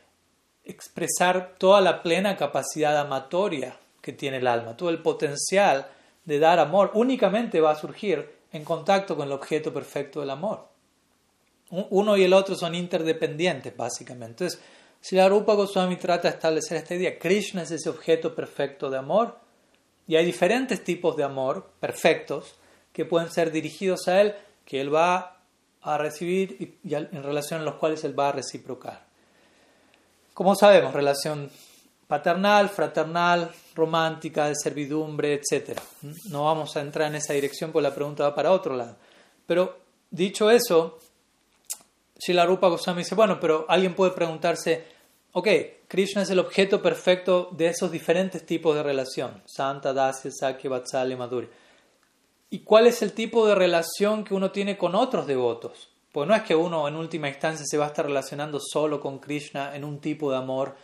[0.63, 5.89] expresar toda la plena capacidad amatoria que tiene el alma, todo el potencial
[6.27, 10.69] de dar amor únicamente va a surgir en contacto con el objeto perfecto del amor.
[11.71, 14.45] Uno y el otro son interdependientes, básicamente.
[14.45, 14.61] Entonces,
[15.01, 18.99] si la Rupa Goswami trata de establecer esta idea, Krishna es ese objeto perfecto de
[18.99, 19.39] amor,
[20.07, 22.55] y hay diferentes tipos de amor perfectos
[22.93, 25.39] que pueden ser dirigidos a él, que él va
[25.83, 29.05] a recibir y en relación a los cuales él va a reciprocar.
[30.35, 31.51] Como sabemos, relación
[32.07, 35.79] paternal, fraternal, romántica, de servidumbre, etc.
[36.31, 38.97] No vamos a entrar en esa dirección porque la pregunta va para otro lado.
[39.47, 39.79] Pero
[40.11, 40.99] dicho eso,
[42.29, 44.85] la Rupa Goswami dice, bueno, pero alguien puede preguntarse,
[45.33, 45.49] ok,
[45.89, 51.17] Krishna es el objeto perfecto de esos diferentes tipos de relación, Santa, Dasya, Sakya, Vatsalya,
[51.17, 51.49] Madhuri.
[52.51, 55.91] ¿Y cuál es el tipo de relación que uno tiene con otros devotos?
[56.13, 59.19] Porque no es que uno en última instancia se va a estar relacionando solo con
[59.19, 60.75] Krishna en un tipo de amor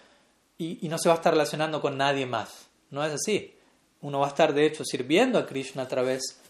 [0.58, 2.68] y, no se va a estar relacionando con nadie más.
[2.90, 3.54] No es así.
[4.00, 6.40] Uno va a estar de hecho sirviendo a Krishna a través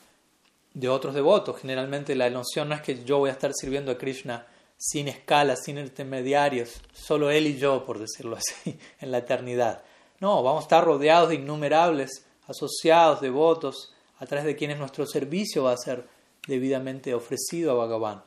[0.74, 1.61] de otros devotos.
[1.61, 4.46] Generalmente la noción no es que yo voy a estar sirviendo a Krishna
[4.76, 9.82] sin escalas, sin intermediarios, solo él y yo, por decirlo así, en la eternidad.
[10.20, 15.64] No, vamos a estar rodeados de innumerables asociados, devotos, a través de quienes nuestro servicio
[15.64, 16.07] va a ser
[16.46, 18.22] debidamente ofrecido a Bhagavan.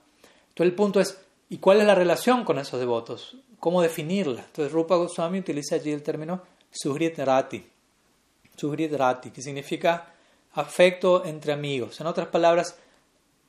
[0.49, 1.17] Entonces el punto es,
[1.49, 3.38] ¿y cuál es la relación con esos devotos?
[3.60, 4.41] ¿Cómo definirla?
[4.41, 6.41] Entonces Rupa Goswami utiliza allí el término
[6.72, 7.66] Sugrit Rati,
[8.56, 10.14] Sugrit Rati, que significa
[10.53, 11.99] afecto entre amigos.
[12.01, 12.78] En otras palabras,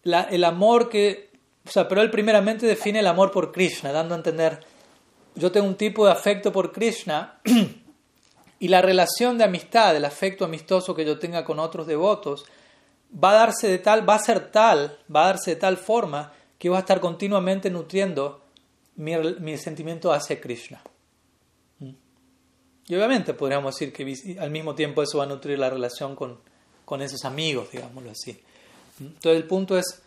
[0.04, 1.30] el amor que...
[1.66, 4.60] O sea, pero él primeramente define el amor por Krishna, dando a entender,
[5.34, 7.40] yo tengo un tipo de afecto por Krishna
[8.60, 12.44] y la relación de amistad, el afecto amistoso que yo tenga con otros devotos,
[13.12, 16.32] va a darse de tal, va a ser tal, va a darse de tal forma
[16.58, 18.45] que va a estar continuamente nutriendo
[18.96, 20.82] mi, sentimiento hacia Krishna.
[21.80, 21.90] ¿Mm?
[22.88, 26.40] Y obviamente podríamos decir que al mismo tiempo eso va a nutrir la relación con,
[26.84, 28.32] con esos amigos, digámoslo así.
[28.98, 29.06] ¿Mm?
[29.06, 30.02] Entonces el punto es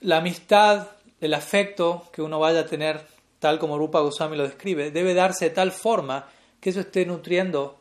[0.00, 0.88] la amistad,
[1.20, 3.06] el afecto que uno vaya a tener,
[3.38, 6.28] tal como Rupa Goswami lo describe, debe darse de tal forma
[6.60, 7.78] que eso esté nutriendo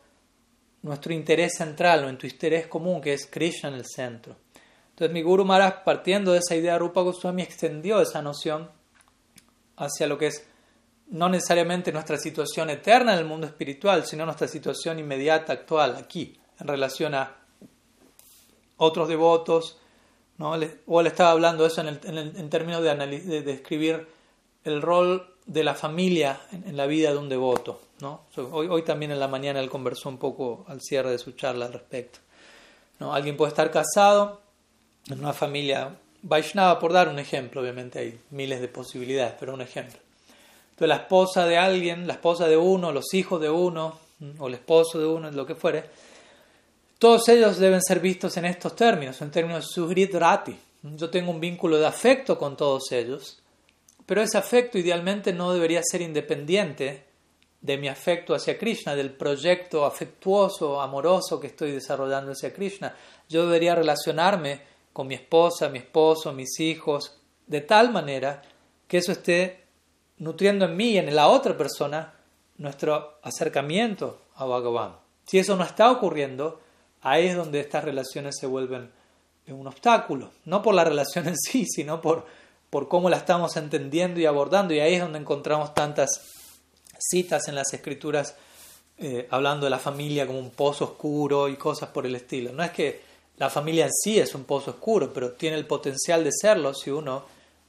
[0.84, 4.36] nuestro interés central, nuestro interés común, que es Krishna en el centro.
[4.89, 8.70] Entonces mi Guru Maharaj, partiendo de esa idea, Rupa Goswami extendió esa noción
[9.78, 10.45] hacia lo que es
[11.11, 16.38] no necesariamente nuestra situación eterna en el mundo espiritual, sino nuestra situación inmediata, actual, aquí,
[16.59, 17.36] en relación a
[18.78, 19.78] otros devotos.
[20.38, 20.53] ¿no?
[20.88, 24.07] O él estaba hablando eso en, términos de, describir
[24.63, 27.82] el rol de la familia en, la vida de un devoto.
[27.99, 28.22] ¿no?
[28.51, 31.65] Hoy, hoy, también en la mañana él conversó un poco al cierre de su charla
[31.65, 32.19] al respecto.
[32.99, 33.13] ¿no?
[33.13, 34.41] Alguien puede estar casado
[35.09, 39.61] en una familia Vaishnava, por dar un ejemplo, obviamente hay miles de posibilidades, pero un
[39.61, 39.99] ejemplo.
[40.72, 43.99] Entonces la esposa de alguien, la esposa de uno, los hijos de uno,
[44.38, 45.84] o el esposo de uno, lo que fuere,
[46.99, 50.55] todos ellos deben ser vistos en estos términos, en términos de rati.
[50.84, 53.39] Yo tengo un vínculo de afecto con todos ellos,
[54.05, 57.05] pero ese afecto idealmente no debería ser independiente
[57.61, 62.95] de mi afecto hacia Krishna, del proyecto afectuoso, amoroso que estoy desarrollando hacia Krishna.
[63.30, 64.61] Yo debería relacionarme
[64.93, 67.17] con mi esposa, mi esposo, mis hijos,
[67.47, 68.41] de tal manera
[68.87, 69.63] que eso esté
[70.17, 72.13] nutriendo en mí y en la otra persona
[72.57, 74.95] nuestro acercamiento a Bhagavan.
[75.25, 76.61] Si eso no está ocurriendo,
[77.01, 78.91] ahí es donde estas relaciones se vuelven
[79.47, 82.25] un obstáculo, no por la relación en sí, sino por,
[82.69, 86.09] por cómo la estamos entendiendo y abordando, y ahí es donde encontramos tantas
[86.97, 88.35] citas en las escrituras
[88.97, 92.51] eh, hablando de la familia como un pozo oscuro y cosas por el estilo.
[92.53, 93.01] No es que
[93.41, 96.91] la familia en sí es un pozo oscuro, pero tiene el potencial de serlo si
[96.91, 97.25] uno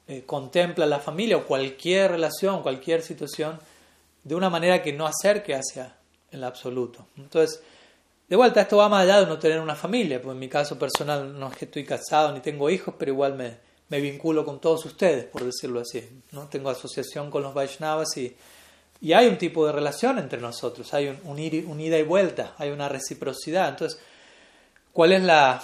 [0.06, 3.58] eh, contempla la familia o cualquier relación, cualquier situación,
[4.22, 5.96] de una manera que no acerque hacia
[6.30, 7.06] el absoluto.
[7.16, 7.62] Entonces,
[8.28, 10.78] de vuelta, esto va más allá de no tener una familia, pues en mi caso
[10.78, 13.56] personal no es que estoy casado ni tengo hijos, pero igual me,
[13.88, 16.06] me vinculo con todos ustedes, por decirlo así.
[16.32, 16.48] ¿no?
[16.48, 18.36] Tengo asociación con los Vaishnavas y,
[19.00, 22.68] y hay un tipo de relación entre nosotros, hay un, un ida y vuelta, hay
[22.68, 23.70] una reciprocidad.
[23.70, 23.98] Entonces,
[24.93, 25.62] ¿Cuál es la,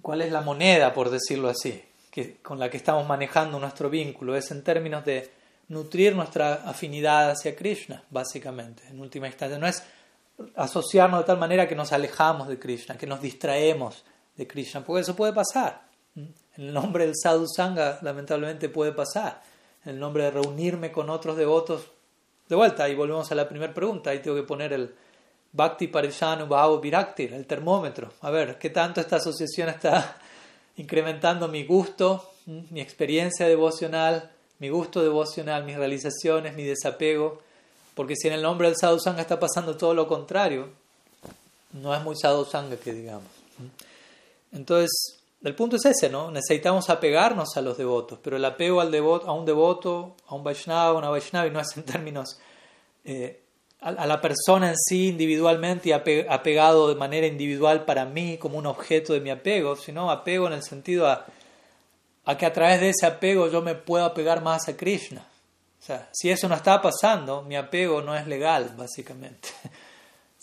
[0.00, 4.36] cuál es la moneda, por decirlo así, que, con la que estamos manejando nuestro vínculo?
[4.36, 5.28] Es en términos de
[5.66, 9.58] nutrir nuestra afinidad hacia Krishna, básicamente, en última instancia.
[9.58, 9.82] No es
[10.54, 14.04] asociarnos de tal manera que nos alejamos de Krishna, que nos distraemos
[14.36, 15.82] de Krishna, porque eso puede pasar.
[16.14, 19.42] En el nombre del sadhu sangha, lamentablemente, puede pasar.
[19.84, 21.90] En el nombre de reunirme con otros devotos,
[22.48, 24.94] de vuelta, y volvemos a la primera pregunta, ahí tengo que poner el,
[25.52, 28.12] Bhakti Parishanu Bhava Virakti, el termómetro.
[28.22, 30.16] A ver, ¿qué tanto esta asociación está
[30.76, 37.40] incrementando mi gusto, mi experiencia devocional, mi gusto devocional, mis realizaciones, mi desapego?
[37.94, 40.70] Porque si en el nombre del Sadhu Sangha está pasando todo lo contrario,
[41.72, 43.28] no es muy Sadhu Sangha que digamos.
[44.52, 46.30] Entonces, el punto es ese, ¿no?
[46.30, 50.44] Necesitamos apegarnos a los devotos, pero el apego al devoto, a un devoto, a un
[50.44, 52.38] Vaishnava, a una Vaishnavi, no es en términos
[53.04, 53.40] eh,
[53.82, 58.66] a la persona en sí individualmente y apegado de manera individual para mí como un
[58.66, 61.26] objeto de mi apego, sino apego en el sentido a,
[62.38, 65.26] que a través de ese apego yo me puedo apegar más a Krishna.
[65.80, 69.48] O sea, si eso no está pasando, mi apego no es legal, básicamente.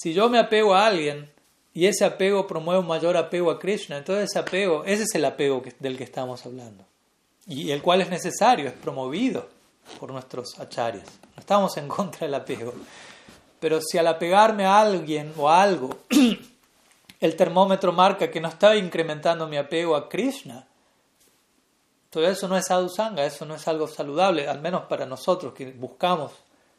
[0.01, 1.29] Si yo me apego a alguien
[1.73, 5.25] y ese apego promueve un mayor apego a Krishna, entonces ese apego, ese es el
[5.25, 6.85] apego del que estamos hablando.
[7.45, 9.49] Y el cual es necesario, es promovido
[9.99, 11.03] por nuestros acharyas.
[11.35, 12.73] No estamos en contra del apego.
[13.59, 15.97] Pero si al apegarme a alguien o a algo,
[17.19, 20.65] el termómetro marca que no está incrementando mi apego a Krishna,
[22.09, 25.71] todo eso no es sadhusanga, eso no es algo saludable, al menos para nosotros que
[25.71, 26.31] buscamos,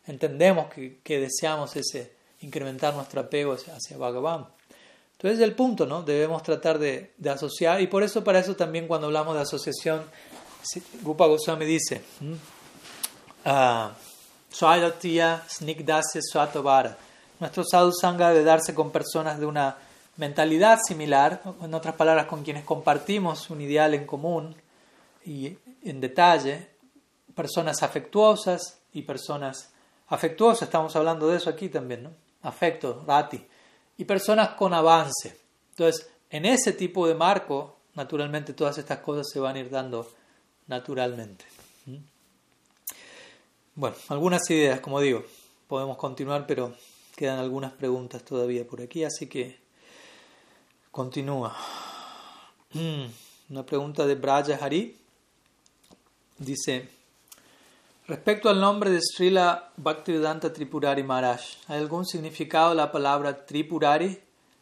[0.07, 4.49] entendemos que, deseamos ese incrementar nuestro apego hacia, Bhagavan.
[5.13, 6.03] Entonces es el punto, ¿no?
[6.03, 10.03] Debemos tratar de, asociar, y por eso, para eso también cuando hablamos de asociación,
[11.05, 12.03] Rupa Goswami dice,
[14.51, 14.57] uh,
[17.39, 19.77] nuestro sadhusanga debe darse con personas de una
[20.17, 24.55] mentalidad similar, en otras palabras, con quienes compartimos un ideal en común
[25.25, 26.69] y en detalle,
[27.35, 29.71] personas afectuosas y personas
[30.09, 32.11] afectuosas, estamos hablando de eso aquí también, ¿no?
[32.43, 33.47] Afecto, rati,
[33.97, 35.39] y personas con avance.
[35.71, 40.07] Entonces, en ese tipo de marco, naturalmente todas estas cosas se van a ir dando
[40.67, 41.45] naturalmente.
[43.75, 45.25] Bueno, algunas ideas, como digo,
[45.69, 46.75] podemos continuar, pero
[47.15, 49.59] quedan algunas preguntas todavía por aquí, así que
[50.91, 51.57] continúa.
[52.73, 53.05] Mm,
[53.51, 54.97] una pregunta de Braja Hari.
[56.39, 56.89] Dice,
[58.09, 64.19] respecto al nombre de Srila Bhaktivedanta Tripurari Maharaj, ¿hay algún significado de la palabra Tripurari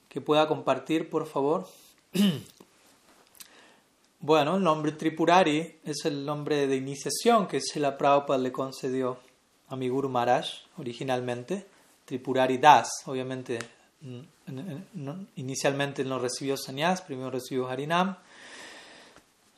[0.08, 1.66] que pueda compartir, por favor?
[4.20, 9.20] Bueno, el nombre Tripurari es el nombre de iniciación que Srila Prabhupada le concedió
[9.68, 10.46] a mi Guru Maharaj
[10.76, 11.66] originalmente.
[12.04, 13.60] Tripurari Das, obviamente,
[15.36, 18.16] inicialmente no recibió sannyas, primero recibió Harinam,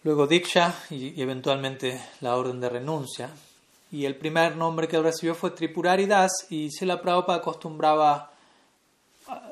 [0.02, 3.30] luego Diksha y, eventualmente la orden de renuncia.
[3.90, 8.30] Y el primer nombre que él recibió fue Tripurari Das y Srila Prabhupada acostumbraba,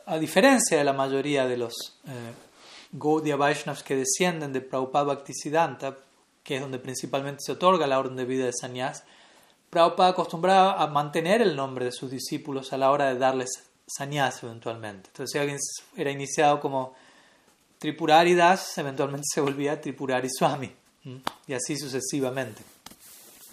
[0.04, 1.72] a, diferencia de la mayoría de los
[2.06, 2.47] eh,
[2.92, 5.96] Gaudiya Vaishnavas que descienden de Prabhupada Bhaktisiddhanta,
[6.42, 9.04] que es donde principalmente se otorga la orden de vida de sannyas,
[9.68, 13.50] Prabhupada acostumbraba a mantener el nombre de sus discípulos a la hora de darles
[13.86, 15.10] sannyas eventualmente.
[15.10, 15.58] Entonces, si alguien
[15.96, 16.94] era iniciado como
[17.78, 20.72] Tripurari Das, eventualmente se volvía Tripurari Swami,
[21.46, 22.62] y así sucesivamente.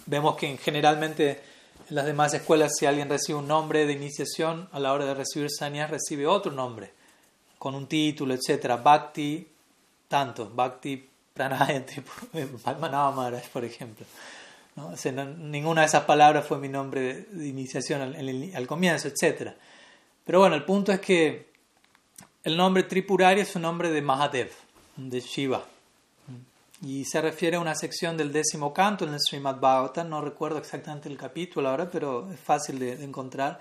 [0.06, 1.42] Vemos que generalmente
[1.88, 5.14] en las demás escuelas, si alguien recibe un nombre de iniciación, a la hora de
[5.14, 6.95] recibir sannyas recibe otro nombre
[7.58, 9.46] con un título, etcétera, Bhakti,
[10.08, 11.84] tanto, Bhakti Pranaya
[12.80, 14.06] Maharaj, por ejemplo.
[14.76, 14.92] ¿no?
[15.38, 19.54] ninguna de esas palabras fue mi nombre de iniciación al, al, comienzo, etcétera.
[20.24, 21.50] Pero bueno, el punto es que
[22.44, 24.50] el nombre Tripurari es un nombre de Mahadev,
[24.96, 25.64] de Shiva.
[26.82, 30.58] Y se refiere a una sección del décimo canto en el Srimad Bhagavatam, no recuerdo
[30.58, 33.60] exactamente el capítulo ahora, pero es fácil de, de encontrar,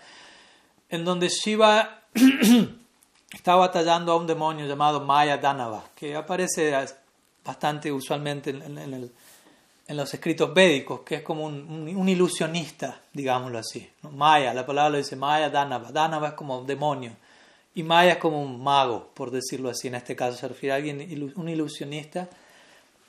[0.90, 2.02] en donde Shiva
[3.32, 6.74] está batallando a un demonio llamado Maya Danava, que aparece
[7.44, 9.12] bastante usualmente en,
[9.98, 13.88] los escritos védicos, que es como un, ilusionista, digámoslo así.
[14.02, 15.92] Maya, la palabra lo dice Maya Danava.
[15.92, 17.12] Danava es como demonio.
[17.76, 19.90] Y Maya es como un mago, por decirlo así.
[19.90, 22.30] En este caso se refiere a alguien, un ilusionista.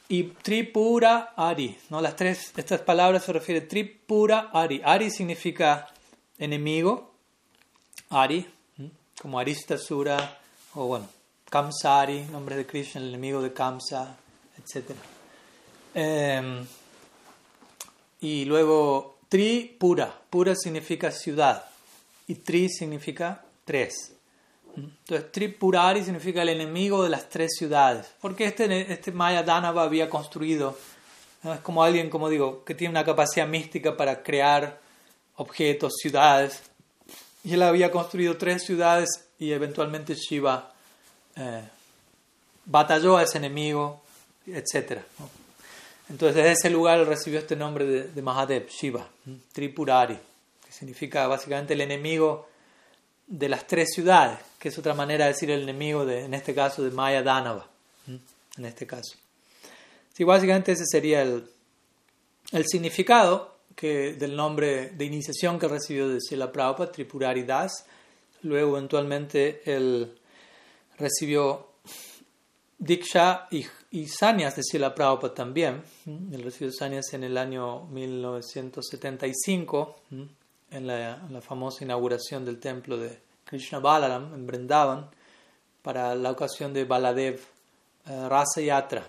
[0.08, 1.78] Y Tripura Ari.
[1.88, 2.00] ¿no?
[2.00, 4.82] Las tres, estas palabras se refieren a Tripura Ari.
[4.84, 5.88] Ari significa
[6.38, 7.14] enemigo.
[8.10, 8.46] Ari,
[9.20, 10.38] como Aristasura
[10.74, 11.08] o bueno,
[11.48, 14.16] Kamsari, nombre de Krishna, el enemigo de Kamsa,
[14.58, 14.90] etc.
[15.94, 16.66] Em,
[18.20, 21.64] y luego Tri Pura, Pura significa ciudad
[22.26, 24.16] y Tri significa tres.
[24.76, 30.10] Entonces Tripurari significa el enemigo de las tres ciudades, porque este, este Maya Danava había
[30.10, 30.76] construido,
[31.42, 34.78] es como alguien, como digo, que tiene una capacidad mística para crear
[35.36, 36.62] objetos, ciudades,
[37.46, 40.74] y él había construido tres ciudades y eventualmente Shiva
[41.36, 41.62] eh,
[42.64, 44.02] batalló a ese enemigo,
[44.48, 44.98] etc.
[46.08, 49.08] Entonces desde ese lugar recibió este nombre de, Mahadev, Shiva,
[49.52, 50.18] Tripurari,
[50.64, 52.48] que significa básicamente el enemigo
[53.28, 56.52] de las tres ciudades, que es otra manera de decir el enemigo, de, en este
[56.52, 57.68] caso, de Maya Danava,
[58.08, 59.16] en este caso.
[60.14, 66.50] Sí, básicamente ese sería el significado que, del nombre de iniciación que recibió de Sila
[66.50, 67.86] Prabhupada, Tripurari Das.
[68.42, 70.18] Luego, eventualmente, él
[70.98, 71.68] recibió
[72.78, 75.82] Diksha y, y Sanyas de Sila Prabhupada también.
[76.06, 79.96] Él recibió Sanyas en el año 1975,
[80.70, 85.10] en la, famosa inauguración del templo de Krishna Balaram en Vrindavan,
[85.82, 87.38] para la ocasión de Baladev
[88.06, 89.06] eh, Rasa Yatra,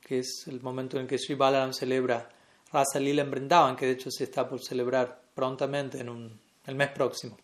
[0.00, 2.30] que es el momento en que Sri Balaram celebra
[2.72, 6.74] Rasa Lila en Brindavan, que de hecho se está por celebrar prontamente en un, el
[6.74, 7.36] mes próximo.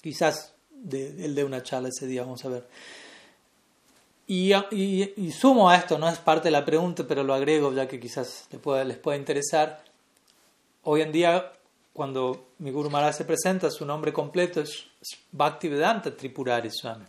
[0.00, 2.68] Quizás de, el de una charla ese día, vamos a ver.
[4.26, 7.86] Y, y, sumo a esto, no es parte de la pregunta, pero lo agrego ya
[7.86, 9.82] que quizás les pueda, les pueda interesar.
[10.84, 11.52] Hoy en día,
[11.92, 14.86] cuando mi Guru Maharaj se presenta, su nombre completo es
[15.32, 17.04] Bhaktivedanta Tripurari Swami.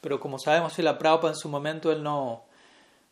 [0.00, 2.44] Pero como sabemos, si la Prabhupada en su momento él no,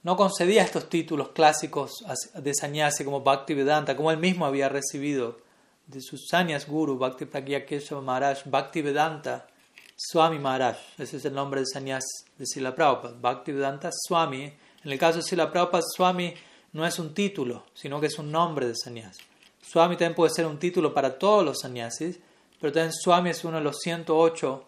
[0.07, 5.41] no concedía estos títulos clásicos de sannyasi como Bhaktivedanta, como él mismo había recibido
[5.89, 9.49] de sus sannyas guru, Bhakti Pragya Kesava Maharaj, Bhaktivedanta
[9.97, 10.77] Swami Maharaj.
[10.97, 12.05] Ese es el nombre de sannyas
[12.39, 13.17] de Sila Prabhupada.
[13.21, 14.45] Bhaktivedanta Swami.
[14.85, 16.33] En el caso de Sila Prabhupada, Swami
[16.75, 19.19] no es un título, sino que es un nombre de sannyas.
[19.61, 22.21] Swami también puede ser un título para todos los sannyasis,
[22.61, 24.65] pero también Swami es uno de los 108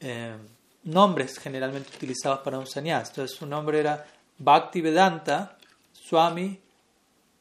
[0.00, 0.36] eh,
[0.84, 3.10] nombres generalmente utilizados para un sannyas.
[3.10, 4.06] Entonces su nombre era
[4.40, 5.56] Bhaktivedanta
[5.92, 6.58] Swami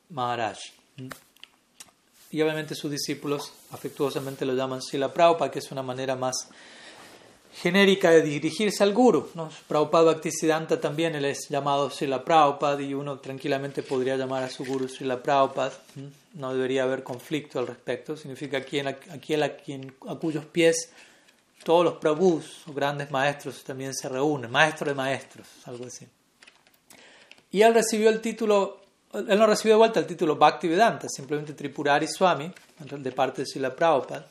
[0.10, 0.58] Maharaj.
[2.32, 6.50] Y obviamente sus discípulos afectuosamente lo llaman Sila Prabhupada, que es una manera más
[7.54, 9.30] genérica de dirigirse al guru.
[9.34, 9.50] ¿no?
[9.68, 14.66] Prabhupada Bhaktisiddhanta también él es llamado Srila Prabhupada y uno tranquilamente podría llamar a su
[14.66, 15.72] guru Srila Prabhupada.
[16.34, 18.18] No debería haber conflicto al respecto.
[18.18, 20.92] Significa aquel, a, quien, a cuyos pies
[21.64, 26.06] todos los prabhus o grandes maestros también se reúnen, maestro de maestros, algo así.
[27.52, 28.82] Y él recibió el título,
[29.14, 33.76] él no recibió de vuelta el título Bhaktivedanta, simplemente Tripurari Swami, de parte de Srila
[33.76, 34.28] Prabhupada,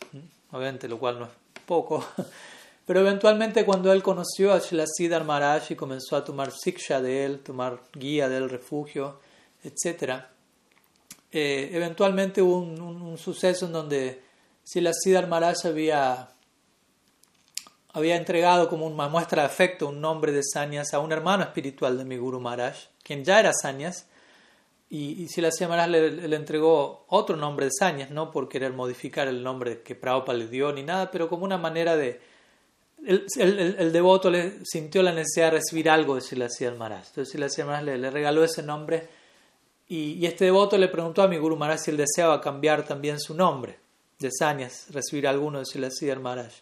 [0.53, 1.31] obviamente, lo cual no es
[1.67, 2.05] poco.
[2.87, 7.41] Pero eventualmente cuando él conoció a Siddhar Maharaj y comenzó a tomar siksha de él,
[7.41, 9.21] tomar guía del refugio,
[9.63, 10.23] etc.,
[11.31, 14.23] eh, eventualmente hubo un, suceso en donde
[14.65, 16.31] Siddhar Maharaj había,
[17.93, 21.97] había entregado como una muestra de afecto un nombre de sanyas a un hermano espiritual
[21.97, 24.07] de mi Guru Maharaj, quien ya era sanyas,
[24.91, 29.43] y, y Siddhar Maharaj le, entregó otro nombre de sanyas, no por querer modificar el
[29.43, 32.21] nombre que Prabhupada le dio ni nada, pero como una manera de
[33.07, 37.07] el, devoto le sintió la necesidad de recibir algo de Silasya Maharaj.
[37.09, 39.09] Entonces Silasya Maharaj le, le, regaló ese nombre
[39.89, 43.21] y, y, este devoto le preguntó a mi Guru Maharaj si él deseaba cambiar también
[43.21, 43.79] su nombre
[44.19, 46.53] de Sanyas, recibir alguno de Silasya Maharaj.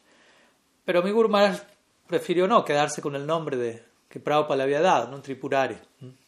[0.86, 1.60] Pero mi Guru Maharaj
[2.06, 5.20] prefirió no quedarse con el nombre de, que Prabhupada le había dado, ¿no?
[5.20, 5.76] Tripurari,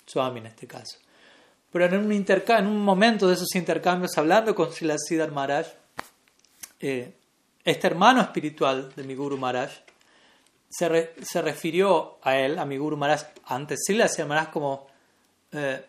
[0.05, 0.99] Swami en este caso.
[1.73, 5.69] Pero en un, en un momento de esos intercambios, hablando con Siddhar Maharaj,
[6.81, 7.15] eh,
[7.65, 9.71] este hermano espiritual de mi Guru Maharaj,
[10.69, 14.87] se, se refirió a él, a mi Maharaj, antes hacía Maharaj como
[15.53, 15.83] eh,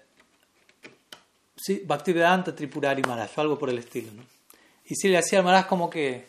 [1.55, 4.11] sí, Bhaktivedanta Tripurari Maharaj, o algo por el estilo.
[4.13, 4.23] ¿no?
[4.85, 6.28] Y hacía Maharaj como que,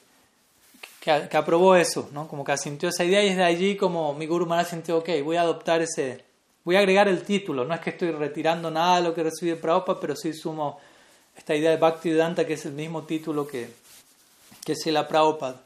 [1.00, 2.28] que, que, aprobó eso, ¿no?
[2.28, 5.36] como que asintió esa idea y desde allí como mi Guru Maharaj sintió, ok, voy
[5.36, 6.24] a adoptar ese,
[6.64, 9.50] voy a agregar el título, no es que estoy retirando nada de lo que recibí
[9.50, 10.78] de Prabhupada, pero sí sumo
[11.36, 13.70] esta idea de Bhaktivedanta que es el mismo título que,
[14.64, 15.62] que la Prabhupada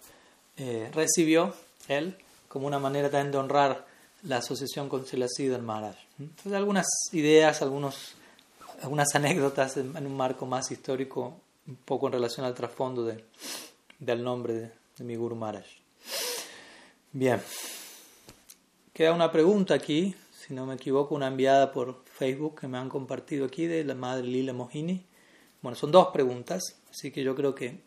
[0.56, 1.52] eh, recibió,
[1.88, 2.16] él,
[2.48, 3.84] como una manera también de honrar
[4.22, 5.96] la asociación con Siddhar Maharaj.
[6.18, 8.14] Entonces, algunas ideas, algunos,
[8.82, 11.34] algunas anécdotas en, un marco más histórico,
[11.66, 13.24] un poco en relación al trasfondo de,
[13.98, 15.66] del nombre de, mi Guru Maharaj.
[17.12, 17.40] Bien,
[18.92, 22.88] queda una pregunta aquí, si no me equivoco, una enviada por Facebook que me han
[22.88, 25.04] compartido aquí de la madre Lila Mohini.
[25.62, 27.80] Bueno, son dos preguntas, así que yo creo que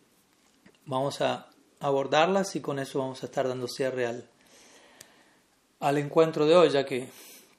[0.86, 1.49] vamos a
[1.80, 4.28] abordarlas y con eso vamos a estar dando cierre al,
[5.80, 7.08] al encuentro de hoy, ya que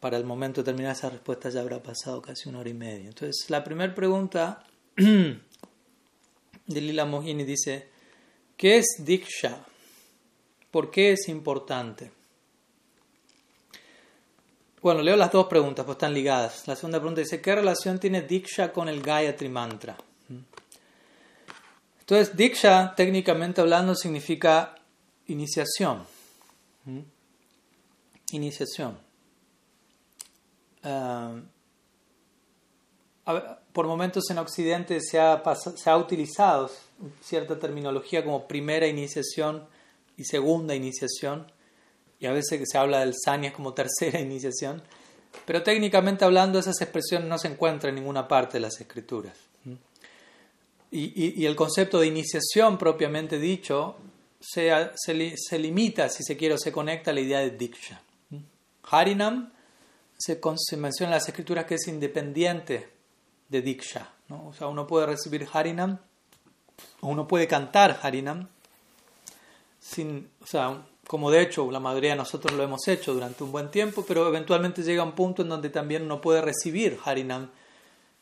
[0.00, 3.08] para el momento de terminar esa respuesta ya habrá pasado casi una hora y media.
[3.08, 4.64] Entonces, la primera pregunta
[4.96, 5.40] de
[6.66, 7.88] Lila Mohini dice,
[8.58, 9.64] ¿qué es Diksha?
[10.70, 12.12] ¿Por qué es importante?
[14.82, 16.68] Bueno, leo las dos preguntas, pues están ligadas.
[16.68, 19.96] La segunda pregunta dice, ¿qué relación tiene Diksha con el Gayatri Mantra?
[22.00, 24.74] Entonces, Diksha, técnicamente hablando, significa
[25.26, 26.04] iniciación
[28.32, 28.98] iniciación.
[30.82, 31.40] Ah,
[33.72, 35.42] por momentos en Occidente se ha,
[35.76, 36.70] se utilizado
[37.20, 39.66] cierta terminología como primera iniciación
[40.16, 41.50] y segunda iniciación,
[42.20, 44.82] y a veces se habla del sanya como tercera iniciación,
[45.44, 49.36] pero técnicamente hablando esas expresiones no se encuentran en ninguna parte de las escrituras.
[50.90, 53.96] Y, el concepto de iniciación propiamente dicho
[54.40, 58.00] se, se, se, limita, si se quiere, o se conecta a la idea de diksha.
[58.90, 59.52] Harinam
[60.16, 60.38] se,
[60.76, 62.97] menciona en las escrituras que es independiente
[63.48, 64.08] de Diksha.
[64.28, 64.48] ¿no?
[64.48, 65.98] O sea, uno puede recibir Harinam,
[67.00, 68.48] o uno puede cantar Harinam,
[69.80, 73.52] sin, o sea, como de hecho la mayoría de nosotros lo hemos hecho durante un
[73.52, 77.50] buen tiempo, pero eventualmente llega un punto en donde también uno puede recibir Harinam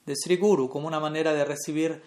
[0.05, 2.03] de Sri Guru, como una manera de recibir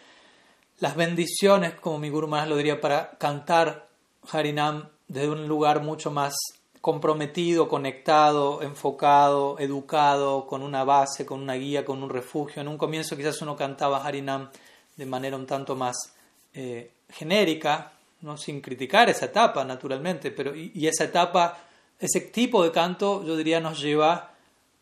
[0.80, 3.90] las bendiciones, como mi Guru más lo diría, para cantar
[4.32, 6.34] Harinam desde un lugar mucho más
[6.82, 12.62] comprometido, conectado, enfocado, educado, con una base, con una guía, con un refugio.
[12.62, 14.50] En un comienzo quizás uno cantaba Harinam
[14.96, 16.14] de manera un tanto más
[16.54, 18.38] eh, genérica, ¿no?
[18.38, 21.58] sin criticar esa etapa, naturalmente, pero y, esa etapa,
[22.00, 24.32] ese tipo de canto, yo diría, nos lleva,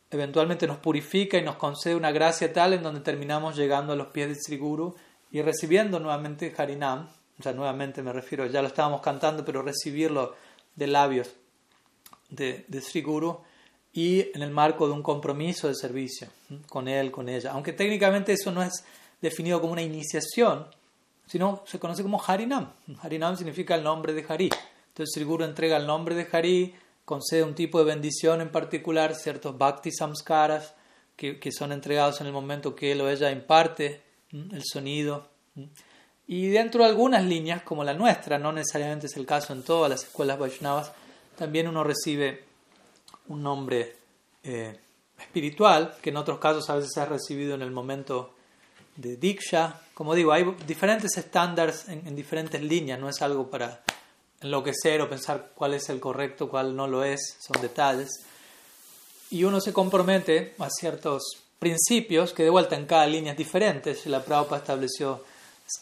[0.09, 4.07] eventualmente nos purifica y nos concede una gracia tal en donde terminamos llegando a los
[4.07, 4.95] pies de Sri Guru
[5.31, 10.35] y recibiendo nuevamente Harinam, o sea, nuevamente me refiero, ya lo estábamos cantando, pero recibirlo
[10.75, 11.35] de labios
[12.29, 13.41] de, de Sri Guru
[13.93, 16.27] y en el marco de un compromiso de servicio
[16.67, 17.51] con él, con ella.
[17.53, 18.83] Aunque técnicamente eso no es
[19.21, 20.67] definido como una iniciación,
[21.25, 22.71] sino se conoce como Harinam.
[23.01, 24.49] Harinam significa el nombre de Hari.
[24.89, 26.75] Entonces Sri Guru entrega el nombre de Hari,
[27.05, 30.75] concede un tipo de bendición en particular, ciertos bhakti samskaras
[31.15, 34.01] que, que son entregados en el momento que él o ella imparte
[34.31, 35.29] el sonido.
[36.27, 39.89] Y dentro de algunas líneas, como la nuestra, no necesariamente es el caso en todas
[39.89, 40.91] las escuelas Vaishnavas,
[41.37, 42.43] también uno recibe
[43.27, 43.95] un nombre
[44.43, 44.79] eh,
[45.19, 48.33] espiritual, que en otros casos a veces ha recibido en el momento
[48.95, 49.81] de Diksha.
[49.93, 53.83] Como digo, hay diferentes estándares en, diferentes líneas, no es algo para
[54.41, 58.09] enloquecer o pensar cuál es el correcto, cuál no lo es, son detalles.
[59.29, 61.23] Y uno se compromete a ciertos
[61.59, 63.95] principios que de vuelta en cada línea es diferente.
[64.05, 65.23] La Prabhupada estableció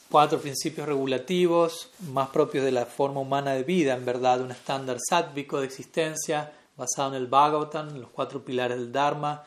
[0.10, 4.98] cuatro principios regulativos más propios de la forma humana de vida, en verdad, un estándar
[5.00, 9.44] sátvico de existencia basado en el Bhagavatam, los cuatro pilares del Dharma,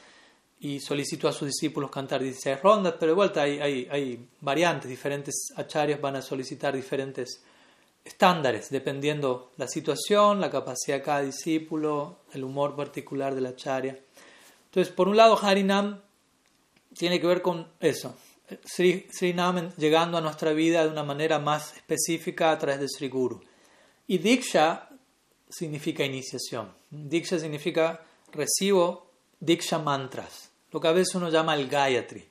[0.61, 5.53] y solicitó a sus discípulos cantar 16 rondas, pero de vuelta hay, hay, variantes, diferentes
[5.57, 7.43] acharyas van a solicitar diferentes
[8.05, 13.99] estándares, dependiendo la situación, la capacidad de cada discípulo, el humor particular del acharya.
[14.65, 16.01] Entonces, por un lado, Harinam
[16.97, 18.17] tiene que ver con eso,
[18.65, 22.89] Sri, Sri Nam llegando a nuestra vida de una manera más específica a través de
[22.89, 23.41] Sri Guru.
[24.07, 24.89] Y Diksha
[25.49, 26.73] significa iniciación.
[26.91, 32.29] Diksha significa recibo Diksha mantras, lo que a veces uno llama el Gayatri,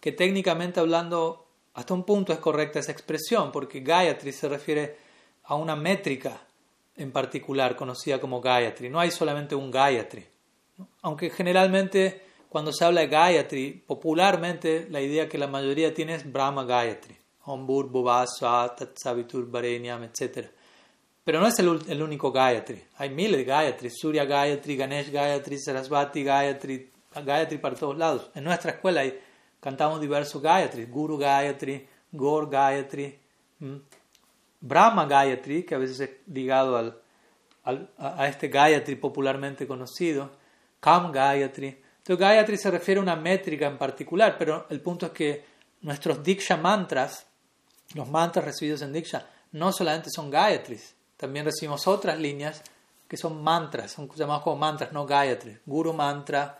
[0.00, 4.96] que técnicamente hablando hasta un punto es correcta esa expresión, porque Gayatri se refiere
[5.44, 6.40] a una métrica
[6.96, 8.88] en particular conocida como Gayatri.
[8.88, 10.26] No hay solamente un Gayatri,
[11.02, 16.30] aunque generalmente cuando se habla de Gayatri, popularmente la idea que la mayoría tiene es
[16.30, 20.48] Brahma Gayatri, Om Bhuvasva, Tatsavitur Varenyam, etc.
[21.24, 26.24] Pero no es el, único Gayatri, hay miles de Gayatri, Surya Gayatri, Ganesh Gayatri, Sarasvati
[26.24, 28.30] Gayatri, Gayatri para todos lados.
[28.34, 29.20] En nuestra escuela hay,
[29.60, 33.18] cantamos diversos Gayatri, Guru Gayatri, Gor Gayatri,
[34.60, 36.98] Brahma Gayatri, que a veces es ligado al,
[37.98, 40.30] a este Gayatri popularmente conocido,
[40.80, 41.87] Kam Gayatri.
[42.08, 45.44] Entonces Gayatri se refiere a una métrica en particular, pero el punto es que
[45.82, 47.26] nuestros Diksha mantras,
[47.92, 52.62] los mantras recibidos en Diksha, no solamente son Gayatris, también recibimos otras líneas
[53.06, 55.58] que son mantras, son llamados como mantras, no Gayatri.
[55.66, 56.58] Guru mantra,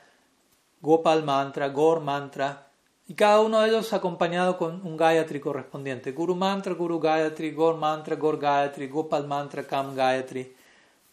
[0.83, 2.69] Gopal mantra, Gor mantra,
[3.07, 6.13] y cada uno de ellos acompañado con un Gayatri correspondiente.
[6.13, 10.55] Guru mantra, Guru Gayatri, Gor mantra, Gor Gayatri, Gopal mantra, Kam Gayatri.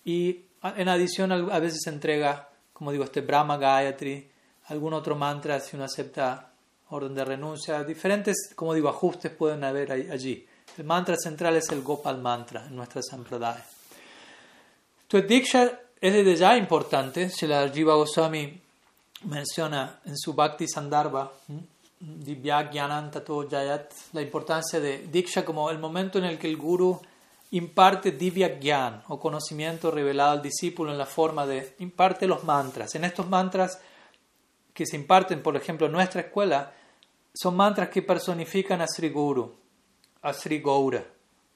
[0.03, 4.29] Y en adición a veces se entrega como digo, este Brahma Gayatri,
[4.67, 6.51] algún otro mantra si uno acepta
[6.89, 10.45] orden de renuncia, diferentes, como digo, ajustes pueden haber allí.
[10.77, 13.65] El mantra central es el Gopal Mantra en nuestra Sampradaya.
[15.03, 18.61] Entonces, Diksha es desde ya importante, si la Jiva Goswami
[19.23, 21.31] menciona en su Bhakti Sandarbha,
[21.97, 22.69] Divya
[23.09, 26.99] Tato Jayat, la importancia de Diksha como el momento en el que el Guru
[27.51, 32.95] imparte divya gyan o conocimiento revelado al discípulo en la forma de imparte los mantras.
[32.95, 33.79] En estos mantras
[34.73, 36.73] que se imparten, por ejemplo, en nuestra escuela,
[37.33, 39.55] son mantras que personifican a Sri Guru,
[40.21, 41.05] a Sri Gaura,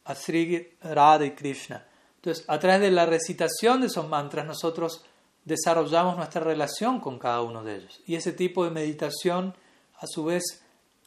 [0.05, 1.85] a Sri Radha y Krishna.
[2.15, 5.03] Entonces, a través de la recitación de esos mantras, nosotros
[5.45, 8.01] desarrollamos nuestra relación con cada uno de ellos.
[8.05, 9.55] Y ese tipo de meditación,
[9.97, 10.61] a su vez,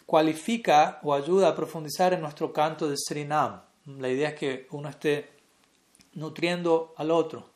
[0.06, 3.62] cualifica o ayuda a profundizar en nuestro canto de Srinam.
[3.86, 5.30] La idea es que uno esté
[6.14, 7.50] nutriendo al otro.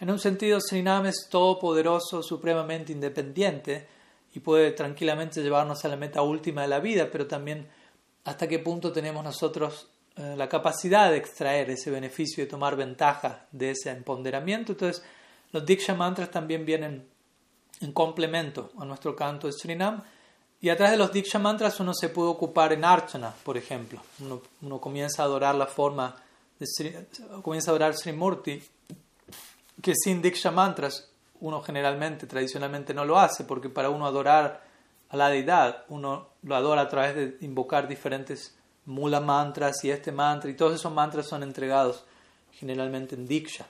[0.00, 3.86] En un sentido, Srinam es todopoderoso, supremamente independiente
[4.34, 7.68] y puede tranquilamente llevarnos a la meta última de la vida, pero también
[8.24, 12.76] hasta qué punto tenemos nosotros eh, la capacidad de extraer ese beneficio y de tomar
[12.76, 14.72] ventaja de ese empoderamiento.
[14.72, 15.04] Entonces,
[15.52, 17.08] los Diksha mantras también vienen
[17.80, 20.02] en complemento a nuestro canto de Srinam
[20.60, 24.00] y a través de los Diksha mantras uno se puede ocupar en Archana, por ejemplo.
[24.60, 26.16] Uno, comienza a adorar la forma,
[26.58, 27.06] de
[27.42, 28.62] comienza a adorar Sri Murti,
[29.80, 31.10] que sin Diksha mantras
[31.40, 34.64] uno generalmente, tradicionalmente no lo hace, porque para uno adorar
[35.10, 38.54] a la deidad, uno lo adora a través de invocar diferentes
[38.86, 42.04] mula mantras y este mantra, y todos esos mantras son entregados
[42.52, 43.66] generalmente en Diksha.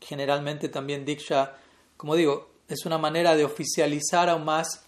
[0.00, 1.54] Generalmente también Diksha,
[1.96, 4.85] como digo, es una manera de oficializar aún más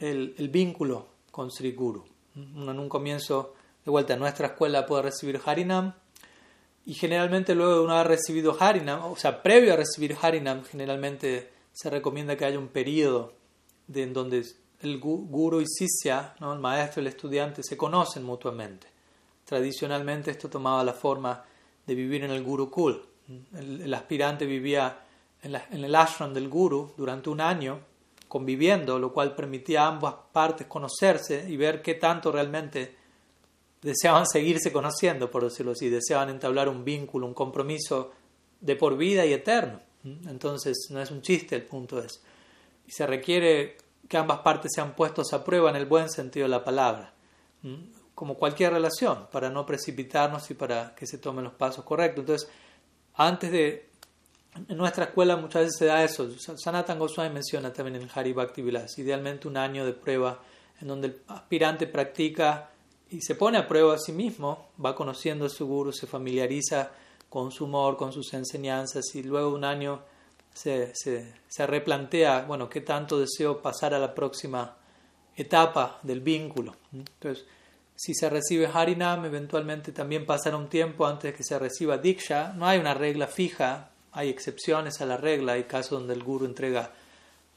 [0.00, 2.04] el, vínculo con Sri Guru.
[2.34, 3.54] Uno en un comienzo,
[3.84, 5.94] de vuelta, en nuestra escuela puede recibir Harinam,
[6.86, 11.50] y generalmente luego de uno haber recibido Harinam, o sea, previo a recibir Harinam, generalmente
[11.72, 13.34] se recomienda que haya un periodo
[13.92, 14.44] en donde
[14.80, 16.52] el guru y sisya, ¿no?
[16.52, 18.86] el maestro y el estudiante, se conocen mutuamente.
[19.44, 21.44] Tradicionalmente esto tomaba la forma
[21.86, 23.02] de vivir en el gurukul.
[23.54, 25.04] El, el aspirante vivía
[25.42, 27.80] en, en, el ashram del guru durante un año
[28.30, 32.94] conviviendo, lo cual permitía a ambas partes conocerse y ver qué tanto realmente
[33.82, 38.12] deseaban seguirse conociendo, por decirlo así, deseaban entablar un vínculo, un compromiso
[38.60, 39.80] de por vida y eterno.
[40.04, 42.22] Entonces no es un chiste el punto es.
[42.86, 43.78] Y se requiere
[44.08, 47.12] que ambas partes sean puestos a prueba en el buen sentido de la palabra,
[48.14, 52.20] como cualquier relación, para no precipitarnos y para que se tomen los pasos correctos.
[52.20, 52.48] Entonces,
[53.14, 53.89] antes de...
[54.54, 56.28] En nuestra escuela muchas veces se da eso.
[56.38, 60.40] Sanatan Goswami menciona también en Hari Bhakti Vilas, idealmente un año de prueba
[60.80, 62.70] en donde el aspirante practica
[63.10, 66.90] y se pone a prueba a sí mismo, va conociendo a su guru, se familiariza
[67.28, 70.02] con su humor, con sus enseñanzas y luego un año
[70.52, 74.76] se, se, se, replantea, bueno, qué tanto deseo pasar a la próxima
[75.36, 76.74] etapa del vínculo.
[76.92, 77.46] Entonces,
[77.94, 82.52] si se recibe Harinam, eventualmente también pasará un tiempo antes de que se reciba Diksha.
[82.54, 86.46] No hay una regla fija, hay excepciones a la regla, hay casos donde el guru
[86.46, 86.92] entrega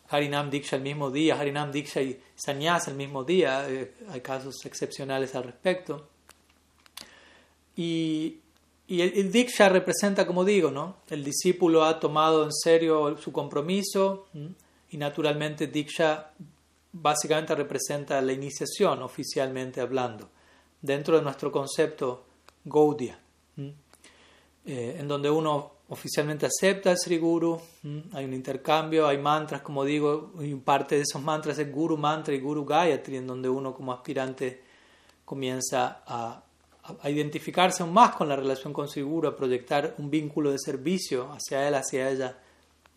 [0.09, 4.63] Harinam Diksha el mismo día, Harinam Diksha y Sanyas el mismo día, eh, hay casos
[4.65, 6.07] excepcionales al respecto.
[7.75, 8.39] Y,
[8.87, 10.97] el, Diksha representa, como digo, ¿no?
[11.09, 14.27] el discípulo ha tomado en serio su compromiso
[14.91, 16.31] y naturalmente Diksha
[16.91, 20.29] básicamente representa la iniciación oficialmente hablando,
[20.79, 22.25] dentro de nuestro concepto
[22.65, 23.17] Gaudiya,
[23.57, 27.59] eh, en donde uno oficialmente acepta al Sri Guru,
[28.13, 32.33] hay un intercambio, hay mantras, como digo, y parte de esos mantras es Guru Mantra
[32.33, 34.61] y Guru Gayatri, en donde uno como aspirante
[35.25, 36.43] comienza a
[37.01, 41.31] a identificarse aún más con la relación con Guru, a proyectar un vínculo de servicio
[41.31, 42.37] hacia él, hacia ella,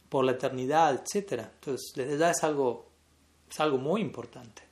[0.09, 1.45] por la eternidad, etc.
[1.55, 2.87] Entonces, desde ya es algo,
[3.49, 4.63] es algo muy importante.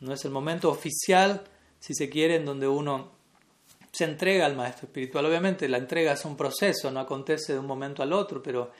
[0.00, 1.44] No es el momento oficial,
[1.78, 3.10] si se quiere, en donde uno
[3.94, 5.24] se entrega al maestro espiritual.
[5.26, 8.70] Obviamente, la entrega es un proceso, no acontece de un momento al otro, pero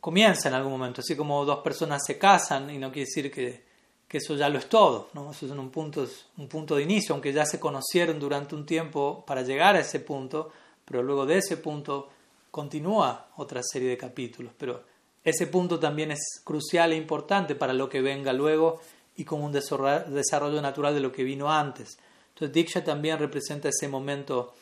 [0.00, 1.00] comienza en algún momento.
[1.00, 3.74] Así como dos personas se casan, y no quiere decir que
[4.14, 5.30] que eso ya lo es todo, ¿no?
[5.30, 9.24] eso es un punto, un punto de inicio, aunque ya se conocieron durante un tiempo
[9.26, 10.52] para llegar a ese punto,
[10.84, 12.10] pero luego de ese punto
[12.50, 14.84] continúa otra serie de capítulos, pero
[15.24, 18.80] ese punto también es crucial e importante para lo que venga luego
[19.16, 21.98] y como un desarrollo natural de lo que vino antes.
[22.34, 24.54] Entonces Diksha también representa ese momento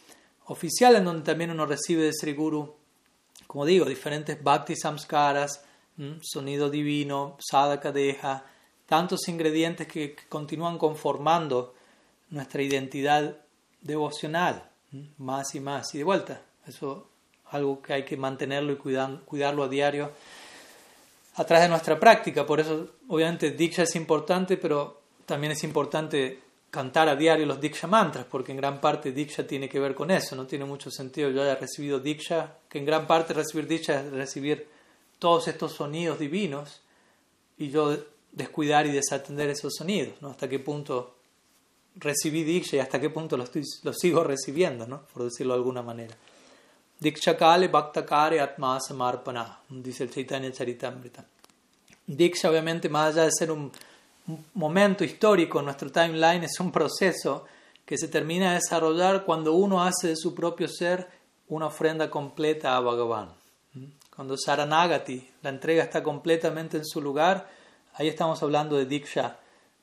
[0.47, 2.77] oficial en donde también uno recibe de Sri Guru,
[3.47, 5.65] como digo, diferentes bhakti samskaras,
[6.21, 8.45] sonido divino, sadhaka deja,
[8.87, 11.75] tantos ingredientes que, continúan conformando
[12.29, 13.39] nuestra identidad
[13.81, 14.69] devocional,
[15.17, 15.95] más y más.
[15.95, 17.09] Y de vuelta, eso
[17.47, 20.13] es algo que hay que mantenerlo y cuidarlo a diario
[21.37, 22.45] a través de nuestra práctica.
[22.45, 27.87] Por eso, obviamente, Diksha es importante, pero también es importante cantar a diario los Diksha
[27.87, 30.35] mantras, porque en gran parte Diksha tiene que ver con eso.
[30.35, 34.11] No tiene mucho sentido yo haya recibido Diksha, que en gran parte recibir Diksha es
[34.11, 34.67] recibir
[35.19, 36.81] todos estos sonidos divinos
[37.59, 37.95] y yo
[38.33, 40.31] descuidar y desatender esos sonidos, ¿no?
[40.31, 41.17] Hasta qué punto
[41.97, 45.03] recibí Diksha y hasta qué punto lo, estoy, lo sigo recibiendo, ¿no?
[45.13, 46.17] Por decirlo de alguna manera.
[46.99, 51.23] Diksha Kale Bhaktakare Atma Samarpana, dice el Chaitanya Charitamrita.
[52.07, 53.71] Diksha, obviamente, más allá de ser un
[54.55, 57.45] momento histórico en nuestro timeline, es un proceso
[57.85, 61.09] que se termina de desarrollar cuando uno hace de su propio ser
[61.49, 63.31] una ofrenda completa a Bhagavan.
[64.15, 67.49] Cuando Saranagati, la entrega está completamente en su lugar,
[67.95, 69.39] ahí estamos hablando de Diksha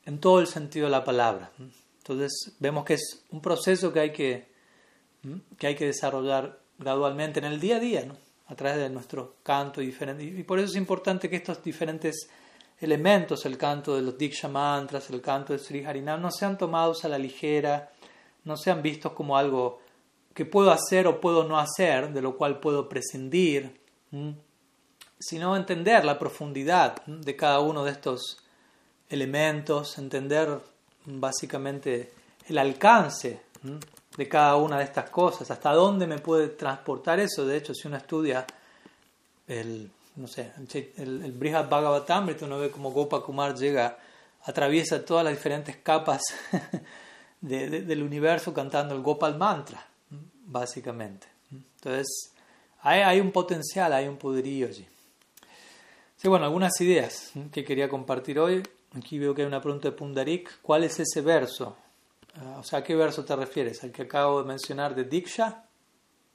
[0.05, 1.51] en todo el sentido de la palabra.
[1.97, 4.47] Entonces vemos que es un proceso que hay que,
[5.57, 8.15] que, hay que desarrollar gradualmente en el día a día, ¿no?
[8.47, 10.23] a través de nuestro canto diferente.
[10.23, 12.29] Y por eso es importante que estos diferentes
[12.79, 17.05] elementos, el canto de los Diksha mantras, el canto de Sri Harinam, no sean tomados
[17.05, 17.91] a la ligera,
[18.45, 19.81] no sean vistos como algo
[20.33, 23.79] que puedo hacer o puedo no hacer, de lo cual puedo prescindir
[25.19, 28.37] sino entender la profundidad de cada uno de estos
[29.09, 30.59] elementos, entender
[31.05, 32.13] básicamente
[32.47, 33.41] el alcance
[34.15, 37.45] de cada una de estas cosas, hasta dónde me puede transportar eso.
[37.45, 38.45] De hecho, si uno estudia
[39.47, 40.51] el, no sé,
[40.97, 43.97] el, el Brihad Bhagavatamrita, uno ve cómo Gopa Kumar llega
[44.43, 46.21] atraviesa todas las diferentes capas
[47.41, 49.85] del universo cantando el Gopal Mantra,
[50.45, 51.27] básicamente.
[51.51, 52.33] Entonces,
[52.81, 54.87] hay, hay un potencial, hay un poderío allí.
[56.17, 58.63] Sí, bueno, algunas ideas que quería compartir hoy.
[58.95, 60.61] Aquí veo que hay una pregunta de Pundarik.
[60.61, 61.77] ¿Cuál es ese verso?
[62.35, 63.83] Ah, o sea, ¿a qué verso te refieres?
[63.83, 65.63] ¿Al que acabo de mencionar de Diksha?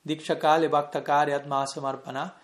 [0.03, 2.35] Diksha Kale Bhakta Kare Atma Samarpana.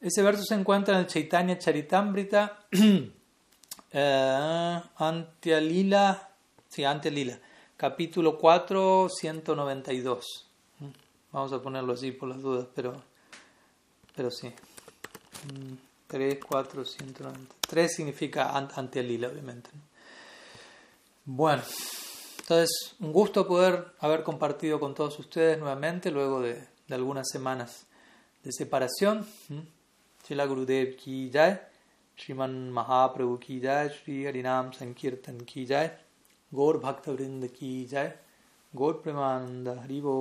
[0.00, 2.66] Ese verso se encuentra en el Chaitanya Charitamrita
[3.92, 6.28] eh, Antialila,
[6.68, 7.38] sí, Antialila,
[7.76, 10.46] capítulo 4, 192.
[11.32, 13.02] Vamos a ponerlo así por las dudas, pero,
[14.14, 14.52] pero sí.
[16.06, 17.54] 3, 4, 190.
[17.68, 19.70] 3 significa Antialila, obviamente.
[21.24, 21.62] Bueno,
[22.38, 27.86] entonces, un gusto poder haber compartido con todos ustedes nuevamente luego de, de algunas semanas
[28.44, 29.26] de separación.
[30.26, 31.56] Chila Gurudev ki jai,
[32.18, 35.88] Shriman Mahaprabhu ki jai, Shri Harinam Sankirtan ki jai,
[36.52, 38.12] Gaur Bhakta Vrind ki jai,
[38.74, 40.16] Gaur Premananda Haribo.